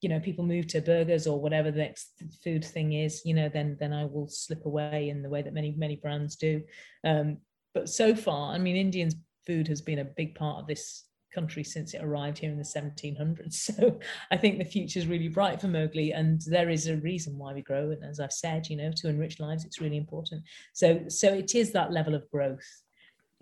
you 0.01 0.09
know 0.09 0.19
people 0.19 0.43
move 0.43 0.67
to 0.67 0.81
burgers 0.81 1.27
or 1.27 1.39
whatever 1.39 1.71
the 1.71 1.79
next 1.79 2.21
food 2.43 2.65
thing 2.65 2.93
is 2.93 3.21
you 3.23 3.33
know 3.33 3.49
then 3.49 3.77
then 3.79 3.93
i 3.93 4.03
will 4.03 4.27
slip 4.27 4.65
away 4.65 5.09
in 5.09 5.21
the 5.21 5.29
way 5.29 5.41
that 5.41 5.53
many 5.53 5.73
many 5.77 5.95
brands 5.95 6.35
do. 6.35 6.61
Um, 7.05 7.37
but 7.73 7.87
so 7.87 8.15
far 8.15 8.53
i 8.53 8.57
mean 8.57 8.75
indian's 8.75 9.15
food 9.45 9.67
has 9.67 9.81
been 9.81 9.99
a 9.99 10.05
big 10.05 10.35
part 10.35 10.59
of 10.59 10.67
this 10.67 11.05
country 11.33 11.63
since 11.63 11.93
it 11.93 12.03
arrived 12.03 12.37
here 12.37 12.51
in 12.51 12.57
the 12.57 12.63
1700s 12.63 13.53
so 13.53 13.97
i 14.31 14.37
think 14.37 14.57
the 14.57 14.65
future 14.65 14.99
is 14.99 15.07
really 15.07 15.29
bright 15.29 15.61
for 15.61 15.67
mowgli 15.67 16.11
and 16.11 16.41
there 16.47 16.69
is 16.69 16.87
a 16.87 16.97
reason 16.97 17.37
why 17.37 17.53
we 17.53 17.61
grow. 17.61 17.91
And 17.91 18.03
as 18.03 18.19
i've 18.19 18.33
said 18.33 18.67
you 18.67 18.75
know 18.75 18.91
to 18.97 19.07
enrich 19.07 19.39
lives 19.39 19.63
it's 19.63 19.79
really 19.79 19.97
important. 19.97 20.43
So 20.73 21.03
so 21.07 21.33
it 21.33 21.55
is 21.55 21.71
that 21.71 21.93
level 21.93 22.15
of 22.15 22.29
growth. 22.29 22.69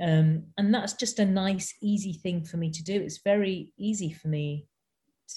Um, 0.02 0.45
and 0.58 0.74
that's 0.74 0.93
just 0.93 1.19
a 1.19 1.26
nice 1.26 1.76
easy 1.82 2.13
thing 2.13 2.45
for 2.45 2.56
me 2.56 2.72
to 2.72 2.82
do. 2.82 2.93
It's 3.02 3.19
very 3.22 3.74
easy 3.78 4.13
for 4.13 4.30
me 4.30 4.68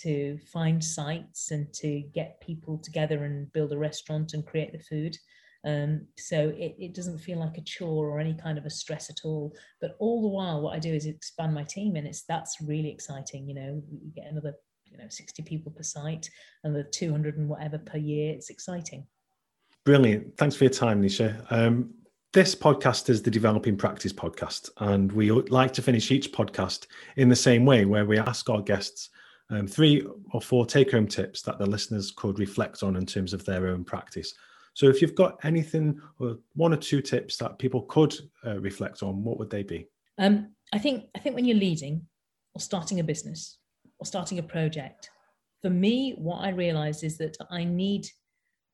to 0.00 0.38
find 0.52 0.82
sites 0.82 1.50
and 1.50 1.72
to 1.74 2.00
get 2.14 2.40
people 2.40 2.78
together 2.78 3.24
and 3.24 3.52
build 3.52 3.72
a 3.72 3.78
restaurant 3.78 4.34
and 4.34 4.46
create 4.46 4.72
the 4.72 4.78
food. 4.78 5.16
Um, 5.64 6.06
so 6.16 6.48
it, 6.56 6.74
it 6.78 6.94
doesn't 6.94 7.18
feel 7.18 7.38
like 7.38 7.56
a 7.56 7.62
chore 7.62 8.08
or 8.08 8.18
any 8.18 8.34
kind 8.34 8.58
of 8.58 8.66
a 8.66 8.70
stress 8.70 9.10
at 9.10 9.20
all. 9.24 9.54
But 9.80 9.96
all 9.98 10.20
the 10.20 10.28
while, 10.28 10.60
what 10.60 10.74
I 10.74 10.78
do 10.78 10.92
is 10.92 11.06
expand 11.06 11.54
my 11.54 11.62
team, 11.62 11.96
and 11.96 12.06
it's 12.06 12.22
that's 12.22 12.60
really 12.60 12.90
exciting. 12.90 13.48
You 13.48 13.54
know, 13.54 13.82
we 13.90 14.10
get 14.10 14.30
another 14.30 14.54
you 14.86 14.98
know 14.98 15.06
60 15.08 15.42
people 15.42 15.70
per 15.70 15.82
site, 15.82 16.28
another 16.64 16.82
200 16.82 17.38
and 17.38 17.48
whatever 17.48 17.78
per 17.78 17.98
year. 17.98 18.32
It's 18.32 18.50
exciting. 18.50 19.06
Brilliant. 19.84 20.36
Thanks 20.36 20.56
for 20.56 20.64
your 20.64 20.72
time, 20.72 21.02
Nisha. 21.02 21.44
Um, 21.50 21.94
this 22.32 22.54
podcast 22.54 23.10
is 23.10 23.22
the 23.22 23.30
Developing 23.30 23.76
Practice 23.76 24.12
podcast, 24.12 24.70
and 24.78 25.12
we 25.12 25.30
like 25.30 25.72
to 25.74 25.82
finish 25.82 26.10
each 26.10 26.32
podcast 26.32 26.86
in 27.16 27.28
the 27.28 27.36
same 27.36 27.64
way, 27.64 27.84
where 27.84 28.06
we 28.06 28.18
ask 28.18 28.48
our 28.50 28.62
guests 28.62 29.10
um, 29.52 29.66
three 29.66 30.04
or 30.32 30.40
four 30.40 30.66
take 30.66 30.90
home 30.90 31.06
tips 31.06 31.42
that 31.42 31.58
the 31.58 31.66
listeners 31.66 32.10
could 32.10 32.38
reflect 32.38 32.82
on 32.82 32.96
in 32.96 33.06
terms 33.06 33.32
of 33.32 33.44
their 33.44 33.68
own 33.68 33.84
practice. 33.84 34.34
So, 34.74 34.86
if 34.86 35.02
you've 35.02 35.14
got 35.14 35.38
anything 35.44 36.00
or 36.18 36.38
one 36.54 36.72
or 36.72 36.78
two 36.78 37.02
tips 37.02 37.36
that 37.36 37.58
people 37.58 37.82
could 37.82 38.14
uh, 38.46 38.58
reflect 38.58 39.02
on, 39.02 39.22
what 39.22 39.38
would 39.38 39.50
they 39.50 39.62
be? 39.62 39.86
Um, 40.18 40.54
I 40.72 40.78
think 40.78 41.04
I 41.14 41.18
think 41.18 41.36
when 41.36 41.44
you're 41.44 41.56
leading 41.56 42.06
or 42.54 42.60
starting 42.60 43.00
a 43.00 43.04
business 43.04 43.58
or 43.98 44.06
starting 44.06 44.38
a 44.38 44.42
project, 44.42 45.10
for 45.60 45.70
me, 45.70 46.14
what 46.16 46.38
I 46.38 46.48
realize 46.48 47.02
is 47.02 47.18
that 47.18 47.36
I 47.50 47.64
need 47.64 48.06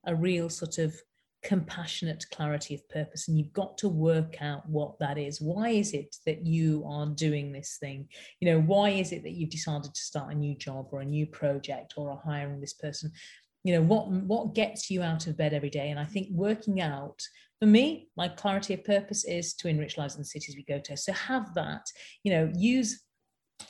a 0.07 0.15
real 0.15 0.49
sort 0.49 0.79
of 0.79 0.95
compassionate 1.43 2.25
clarity 2.33 2.75
of 2.75 2.89
purpose 2.89 3.29
and 3.29 3.39
you've 3.39 3.53
got 3.53 3.79
to 3.79 3.89
work 3.89 4.43
out 4.43 4.69
what 4.69 4.99
that 4.99 5.19
is. 5.19 5.41
Why 5.41 5.69
is 5.71 5.93
it 5.93 6.17
that 6.27 6.45
you 6.45 6.85
are 6.87 7.07
doing 7.07 7.53
this 7.53 7.77
thing? 7.79 8.09
You 8.41 8.51
know 8.51 8.61
why 8.61 8.91
is 8.91 9.13
it 9.13 9.23
that 9.23 9.33
you've 9.33 9.51
decided 9.51 9.95
to 9.95 10.01
start 10.01 10.33
a 10.33 10.37
new 10.37 10.57
job 10.57 10.89
or 10.91 11.01
a 11.01 11.07
new 11.07 11.27
project 11.27 11.95
or 11.97 12.11
are 12.11 12.23
hiring 12.25 12.61
this 12.61 12.75
person? 12.75 13.13
You 13.63 13.75
know 13.75 13.83
what 13.83 14.11
what 14.11 14.55
gets 14.55 14.91
you 14.91 15.03
out 15.03 15.27
of 15.27 15.37
bed 15.37 15.55
every 15.55 15.71
day? 15.71 15.91
And 15.91 16.01
i 16.01 16.05
think 16.05 16.29
working 16.31 16.81
out 16.81 17.21
for 17.61 17.67
me 17.67 18.09
my 18.17 18.29
clarity 18.29 18.75
of 18.75 18.85
purpose 18.85 19.25
is 19.25 19.55
to 19.55 19.69
enrich 19.69 19.97
lives 19.97 20.15
in 20.15 20.21
the 20.21 20.25
cities 20.25 20.57
we 20.57 20.65
go 20.65 20.81
to. 20.81 20.97
So 20.97 21.13
have 21.13 21.55
that 21.55 21.87
you 22.25 22.33
know 22.33 22.51
use 22.55 23.03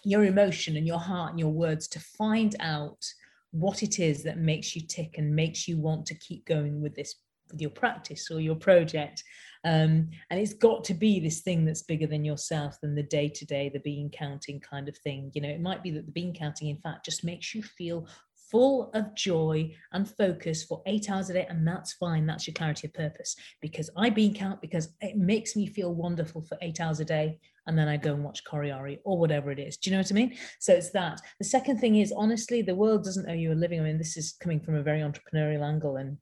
your 0.04 0.24
emotion 0.24 0.76
and 0.76 0.86
your 0.86 1.00
heart 1.00 1.30
and 1.30 1.40
your 1.40 1.52
words 1.52 1.88
to 1.88 2.00
find 2.00 2.56
out 2.60 3.04
what 3.50 3.82
it 3.82 3.98
is 3.98 4.22
that 4.22 4.38
makes 4.38 4.76
you 4.76 4.82
tick 4.86 5.14
and 5.16 5.34
makes 5.34 5.66
you 5.66 5.78
want 5.78 6.06
to 6.06 6.14
keep 6.14 6.44
going 6.46 6.80
with 6.82 6.94
this 6.94 7.14
with 7.50 7.60
your 7.60 7.70
practice 7.70 8.30
or 8.30 8.40
your 8.40 8.56
project 8.56 9.22
um, 9.64 10.08
and 10.30 10.40
it's 10.40 10.54
got 10.54 10.84
to 10.84 10.94
be 10.94 11.18
this 11.18 11.40
thing 11.40 11.64
that's 11.64 11.82
bigger 11.82 12.06
than 12.06 12.24
yourself 12.24 12.80
than 12.80 12.94
the 12.94 13.02
day 13.02 13.28
to 13.28 13.44
day 13.44 13.68
the 13.68 13.80
bean 13.80 14.10
counting 14.10 14.60
kind 14.60 14.88
of 14.88 14.96
thing 14.98 15.30
you 15.34 15.40
know 15.40 15.48
it 15.48 15.60
might 15.60 15.82
be 15.82 15.90
that 15.90 16.06
the 16.06 16.12
bean 16.12 16.34
counting 16.34 16.68
in 16.68 16.78
fact 16.78 17.04
just 17.04 17.24
makes 17.24 17.54
you 17.54 17.62
feel 17.62 18.06
full 18.50 18.90
of 18.94 19.14
joy 19.14 19.70
and 19.92 20.08
focus 20.08 20.64
for 20.64 20.82
eight 20.86 21.10
hours 21.10 21.28
a 21.28 21.34
day 21.34 21.46
and 21.50 21.66
that's 21.66 21.92
fine 21.94 22.24
that's 22.26 22.46
your 22.46 22.54
clarity 22.54 22.86
of 22.86 22.94
purpose 22.94 23.36
because 23.60 23.90
i 23.96 24.08
bean 24.08 24.34
count 24.34 24.60
because 24.62 24.94
it 25.00 25.16
makes 25.16 25.54
me 25.54 25.66
feel 25.66 25.94
wonderful 25.94 26.40
for 26.40 26.56
eight 26.62 26.80
hours 26.80 27.00
a 27.00 27.04
day 27.04 27.38
and 27.68 27.78
then 27.78 27.86
I 27.86 27.98
go 27.98 28.14
and 28.14 28.24
watch 28.24 28.44
Coriari 28.44 28.98
or 29.04 29.18
whatever 29.18 29.50
it 29.50 29.58
is. 29.58 29.76
Do 29.76 29.90
you 29.90 29.96
know 29.96 30.00
what 30.00 30.10
I 30.10 30.14
mean? 30.14 30.36
So 30.58 30.72
it's 30.72 30.90
that. 30.92 31.20
The 31.38 31.44
second 31.44 31.78
thing 31.78 31.96
is 31.96 32.12
honestly, 32.16 32.62
the 32.62 32.74
world 32.74 33.04
doesn't 33.04 33.28
owe 33.28 33.34
you 33.34 33.52
a 33.52 33.54
living. 33.54 33.78
I 33.78 33.84
mean, 33.84 33.98
this 33.98 34.16
is 34.16 34.32
coming 34.40 34.58
from 34.58 34.74
a 34.74 34.82
very 34.82 35.00
entrepreneurial 35.00 35.62
angle, 35.62 35.96
and 35.96 36.16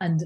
and 0.00 0.24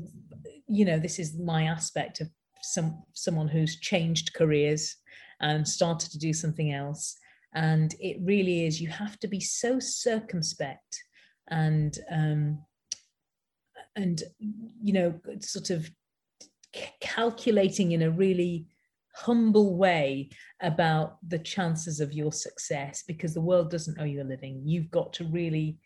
you 0.68 0.85
know 0.85 0.98
this 0.98 1.18
is 1.18 1.38
my 1.38 1.64
aspect 1.64 2.20
of 2.20 2.28
some 2.62 3.02
someone 3.12 3.48
who's 3.48 3.80
changed 3.80 4.35
careers 4.35 4.96
and 5.40 5.66
started 5.66 6.11
to 6.12 6.18
do 6.18 6.32
something 6.32 6.72
else. 6.72 7.18
And 7.54 7.94
it 8.00 8.16
really 8.22 8.66
is 8.66 8.80
you 8.80 8.88
have 8.88 9.18
to 9.20 9.28
be 9.28 9.40
so 9.40 9.78
circumspect 9.78 11.02
and 11.48 11.98
um 12.11 12.62
and 13.96 14.22
you 14.40 14.92
know 14.92 15.20
sort 15.40 15.70
of 15.70 15.90
calculating 17.00 17.92
in 17.92 18.02
a 18.02 18.11
really 18.11 18.66
humble 19.14 19.76
way 19.76 20.30
about 20.62 21.18
the 21.28 21.38
chances 21.38 22.00
of 22.00 22.14
your 22.14 22.32
success 22.32 23.04
because 23.06 23.35
the 23.35 23.40
world 23.40 23.70
doesn't 23.70 24.00
owe 24.00 24.04
you 24.04 24.22
a 24.22 24.24
living. 24.24 24.62
You've 24.64 24.90
got 24.90 25.12
to 25.14 25.24
really 25.24 25.76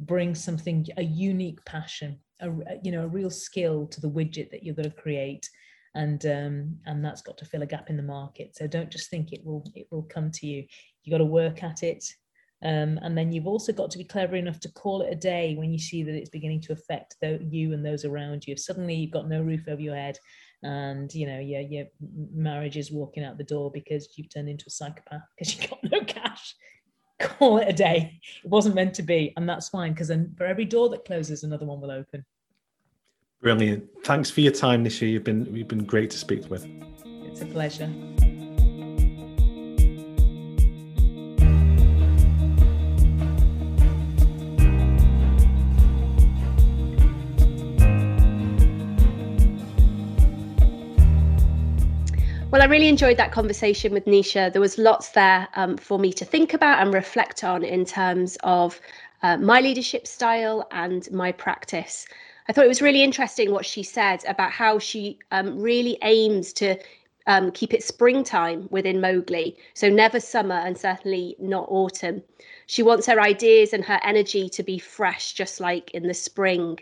bring 0.00 0.34
something 0.34 0.86
a 0.96 1.02
unique 1.02 1.64
passion 1.64 2.18
a 2.40 2.50
you 2.82 2.92
know 2.92 3.04
a 3.04 3.08
real 3.08 3.30
skill 3.30 3.86
to 3.86 4.00
the 4.00 4.10
widget 4.10 4.50
that 4.50 4.62
you're 4.62 4.74
going 4.74 4.90
to 4.90 4.96
create. 4.96 5.48
And 5.94 6.24
um, 6.26 6.76
and 6.84 7.02
that's 7.02 7.22
got 7.22 7.38
to 7.38 7.46
fill 7.46 7.62
a 7.62 7.66
gap 7.66 7.88
in 7.88 7.96
the 7.96 8.02
market. 8.02 8.54
So 8.54 8.66
don't 8.66 8.90
just 8.90 9.08
think 9.08 9.32
it 9.32 9.40
will 9.44 9.64
it 9.74 9.86
will 9.90 10.02
come 10.02 10.30
to 10.32 10.46
you. 10.46 10.64
You 11.04 11.10
got 11.10 11.18
to 11.18 11.24
work 11.24 11.62
at 11.62 11.82
it. 11.82 12.04
Um, 12.62 12.98
and 13.02 13.16
then 13.16 13.32
you've 13.32 13.46
also 13.46 13.72
got 13.72 13.90
to 13.90 13.98
be 13.98 14.04
clever 14.04 14.34
enough 14.34 14.60
to 14.60 14.72
call 14.72 15.02
it 15.02 15.12
a 15.12 15.16
day 15.16 15.54
when 15.56 15.72
you 15.72 15.78
see 15.78 16.02
that 16.02 16.14
it's 16.14 16.30
beginning 16.30 16.62
to 16.62 16.72
affect 16.72 17.14
the, 17.20 17.38
you 17.50 17.74
and 17.74 17.84
those 17.84 18.04
around 18.04 18.46
you. 18.46 18.52
If 18.52 18.60
suddenly 18.60 18.94
you've 18.94 19.10
got 19.10 19.28
no 19.28 19.42
roof 19.42 19.68
over 19.68 19.80
your 19.80 19.94
head 19.94 20.18
and 20.62 21.12
you 21.14 21.26
know 21.26 21.38
your, 21.38 21.60
your 21.60 21.84
marriage 22.32 22.78
is 22.78 22.90
walking 22.90 23.22
out 23.22 23.36
the 23.36 23.44
door 23.44 23.70
because 23.70 24.08
you've 24.16 24.32
turned 24.32 24.48
into 24.48 24.64
a 24.66 24.70
psychopath 24.70 25.20
because 25.36 25.54
you've 25.54 25.68
got 25.70 25.78
no 25.84 26.00
call 27.18 27.58
it 27.58 27.68
a 27.68 27.72
day. 27.72 28.20
It 28.44 28.48
wasn't 28.48 28.74
meant 28.74 28.94
to 28.94 29.02
be, 29.02 29.32
and 29.36 29.48
that's 29.48 29.68
fine 29.68 29.92
because 29.92 30.08
then 30.08 30.34
for 30.36 30.44
every 30.44 30.64
door 30.64 30.88
that 30.90 31.04
closes, 31.04 31.44
another 31.44 31.66
one 31.66 31.80
will 31.80 31.90
open. 31.90 32.24
Brilliant. 33.40 33.84
Thanks 34.04 34.30
for 34.30 34.40
your 34.40 34.52
time, 34.52 34.84
Nisha. 34.84 35.10
You've 35.10 35.24
been 35.24 35.54
you've 35.54 35.68
been 35.68 35.84
great 35.84 36.10
to 36.10 36.18
speak 36.18 36.48
with. 36.50 36.66
It's 37.24 37.42
a 37.42 37.46
pleasure. 37.46 37.90
Well, 52.56 52.62
I 52.62 52.68
really 52.68 52.88
enjoyed 52.88 53.18
that 53.18 53.32
conversation 53.32 53.92
with 53.92 54.06
Nisha. 54.06 54.50
There 54.50 54.62
was 54.62 54.78
lots 54.78 55.10
there 55.10 55.46
um, 55.56 55.76
for 55.76 55.98
me 55.98 56.10
to 56.14 56.24
think 56.24 56.54
about 56.54 56.80
and 56.80 56.94
reflect 56.94 57.44
on 57.44 57.62
in 57.62 57.84
terms 57.84 58.38
of 58.44 58.80
uh, 59.22 59.36
my 59.36 59.60
leadership 59.60 60.06
style 60.06 60.66
and 60.70 61.06
my 61.12 61.32
practice. 61.32 62.06
I 62.48 62.54
thought 62.54 62.64
it 62.64 62.68
was 62.68 62.80
really 62.80 63.02
interesting 63.02 63.50
what 63.50 63.66
she 63.66 63.82
said 63.82 64.24
about 64.26 64.52
how 64.52 64.78
she 64.78 65.18
um, 65.32 65.60
really 65.60 65.98
aims 66.00 66.54
to 66.54 66.78
um, 67.26 67.52
keep 67.52 67.74
it 67.74 67.82
springtime 67.84 68.68
within 68.70 69.02
Mowgli. 69.02 69.58
So 69.74 69.90
never 69.90 70.18
summer 70.18 70.54
and 70.54 70.78
certainly 70.78 71.36
not 71.38 71.66
autumn. 71.68 72.22
She 72.64 72.82
wants 72.82 73.06
her 73.06 73.20
ideas 73.20 73.74
and 73.74 73.84
her 73.84 74.00
energy 74.02 74.48
to 74.48 74.62
be 74.62 74.78
fresh, 74.78 75.34
just 75.34 75.60
like 75.60 75.90
in 75.90 76.08
the 76.08 76.14
spring. 76.14 76.78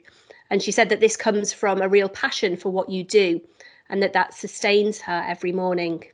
And 0.51 0.63
she 0.63 0.71
said 0.71 0.89
that 0.91 1.01
this 1.01 1.17
comes 1.17 1.53
from 1.53 1.83
a 1.83 1.89
real 1.89 2.09
passion 2.09 2.57
for 2.57 2.71
what 2.71 2.91
you 2.91 3.03
do 3.03 3.41
and 3.89 4.03
that 4.03 4.13
that 4.13 4.35
sustains 4.35 5.01
her 5.01 5.25
every 5.27 5.53
morning. 5.53 6.05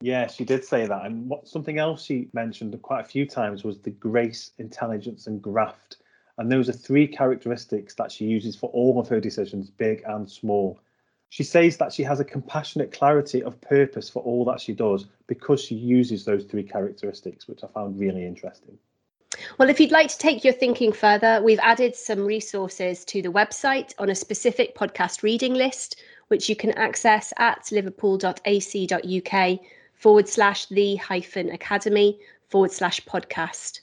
Yeah, 0.00 0.28
she 0.28 0.44
did 0.44 0.64
say 0.64 0.86
that. 0.86 1.06
And 1.06 1.28
what 1.28 1.48
something 1.48 1.78
else 1.78 2.04
she 2.04 2.28
mentioned 2.32 2.80
quite 2.82 3.00
a 3.00 3.08
few 3.08 3.26
times 3.26 3.64
was 3.64 3.78
the 3.78 3.90
grace, 3.90 4.52
intelligence, 4.58 5.26
and 5.26 5.42
graft. 5.42 5.96
And 6.38 6.50
those 6.50 6.68
are 6.68 6.72
three 6.72 7.08
characteristics 7.08 7.94
that 7.96 8.12
she 8.12 8.24
uses 8.24 8.54
for 8.54 8.70
all 8.70 9.00
of 9.00 9.08
her 9.08 9.18
decisions, 9.20 9.70
big 9.70 10.04
and 10.06 10.30
small. 10.30 10.78
She 11.30 11.42
says 11.42 11.76
that 11.78 11.92
she 11.92 12.04
has 12.04 12.20
a 12.20 12.24
compassionate 12.24 12.92
clarity 12.92 13.42
of 13.42 13.60
purpose 13.60 14.08
for 14.08 14.22
all 14.22 14.44
that 14.46 14.60
she 14.60 14.72
does 14.72 15.06
because 15.26 15.60
she 15.60 15.74
uses 15.74 16.24
those 16.24 16.44
three 16.44 16.62
characteristics, 16.62 17.48
which 17.48 17.64
I 17.64 17.66
found 17.66 17.98
really 17.98 18.24
interesting. 18.24 18.78
Well, 19.58 19.68
if 19.68 19.78
you'd 19.78 19.90
like 19.90 20.08
to 20.08 20.18
take 20.18 20.42
your 20.42 20.54
thinking 20.54 20.92
further, 20.92 21.42
we've 21.42 21.58
added 21.60 21.94
some 21.94 22.24
resources 22.24 23.04
to 23.06 23.20
the 23.20 23.28
website 23.28 23.92
on 23.98 24.08
a 24.08 24.14
specific 24.14 24.74
podcast 24.74 25.22
reading 25.22 25.54
list, 25.54 25.96
which 26.28 26.48
you 26.48 26.56
can 26.56 26.70
access 26.72 27.32
at 27.38 27.70
liverpool.ac.uk 27.72 29.60
forward 29.94 30.28
slash 30.28 30.66
the 30.66 30.96
hyphen 30.96 31.50
academy 31.50 32.18
forward 32.48 32.70
slash 32.70 33.00
podcast. 33.04 33.80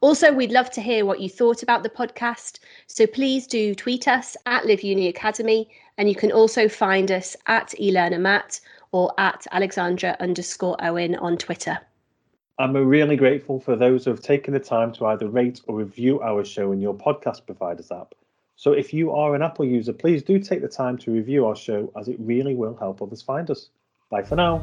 Also, 0.00 0.32
we'd 0.32 0.50
love 0.50 0.70
to 0.70 0.80
hear 0.80 1.04
what 1.04 1.20
you 1.20 1.28
thought 1.28 1.62
about 1.62 1.82
the 1.82 1.90
podcast. 1.90 2.58
So 2.86 3.06
please 3.06 3.46
do 3.46 3.74
tweet 3.74 4.08
us 4.08 4.34
at 4.46 4.64
Live 4.66 4.82
Uni 4.82 5.08
Academy, 5.08 5.68
and 5.98 6.08
you 6.08 6.14
can 6.14 6.32
also 6.32 6.68
find 6.68 7.12
us 7.12 7.36
at 7.46 7.74
eLearnerMatt 7.78 8.60
or 8.92 9.12
at 9.18 9.46
Alexandra 9.52 10.16
underscore 10.18 10.76
Owen 10.80 11.16
on 11.16 11.36
Twitter. 11.36 11.78
I'm 12.58 12.74
really 12.74 13.16
grateful 13.16 13.60
for 13.60 13.76
those 13.76 14.04
who 14.04 14.10
have 14.10 14.20
taken 14.20 14.54
the 14.54 14.60
time 14.60 14.92
to 14.94 15.06
either 15.06 15.28
rate 15.28 15.60
or 15.66 15.76
review 15.76 16.20
our 16.22 16.44
show 16.44 16.72
in 16.72 16.80
your 16.80 16.94
podcast 16.94 17.44
provider's 17.44 17.90
app. 17.90 18.14
So 18.60 18.72
if 18.72 18.92
you 18.92 19.10
are 19.12 19.34
an 19.34 19.40
Apple 19.40 19.64
user, 19.64 19.94
please 19.94 20.22
do 20.22 20.38
take 20.38 20.60
the 20.60 20.68
time 20.68 20.98
to 20.98 21.10
review 21.10 21.46
our 21.46 21.56
show 21.56 21.90
as 21.98 22.08
it 22.08 22.16
really 22.20 22.54
will 22.54 22.76
help 22.76 23.00
others 23.00 23.22
find 23.22 23.50
us. 23.50 23.70
Bye 24.10 24.22
for 24.22 24.36
now. 24.36 24.62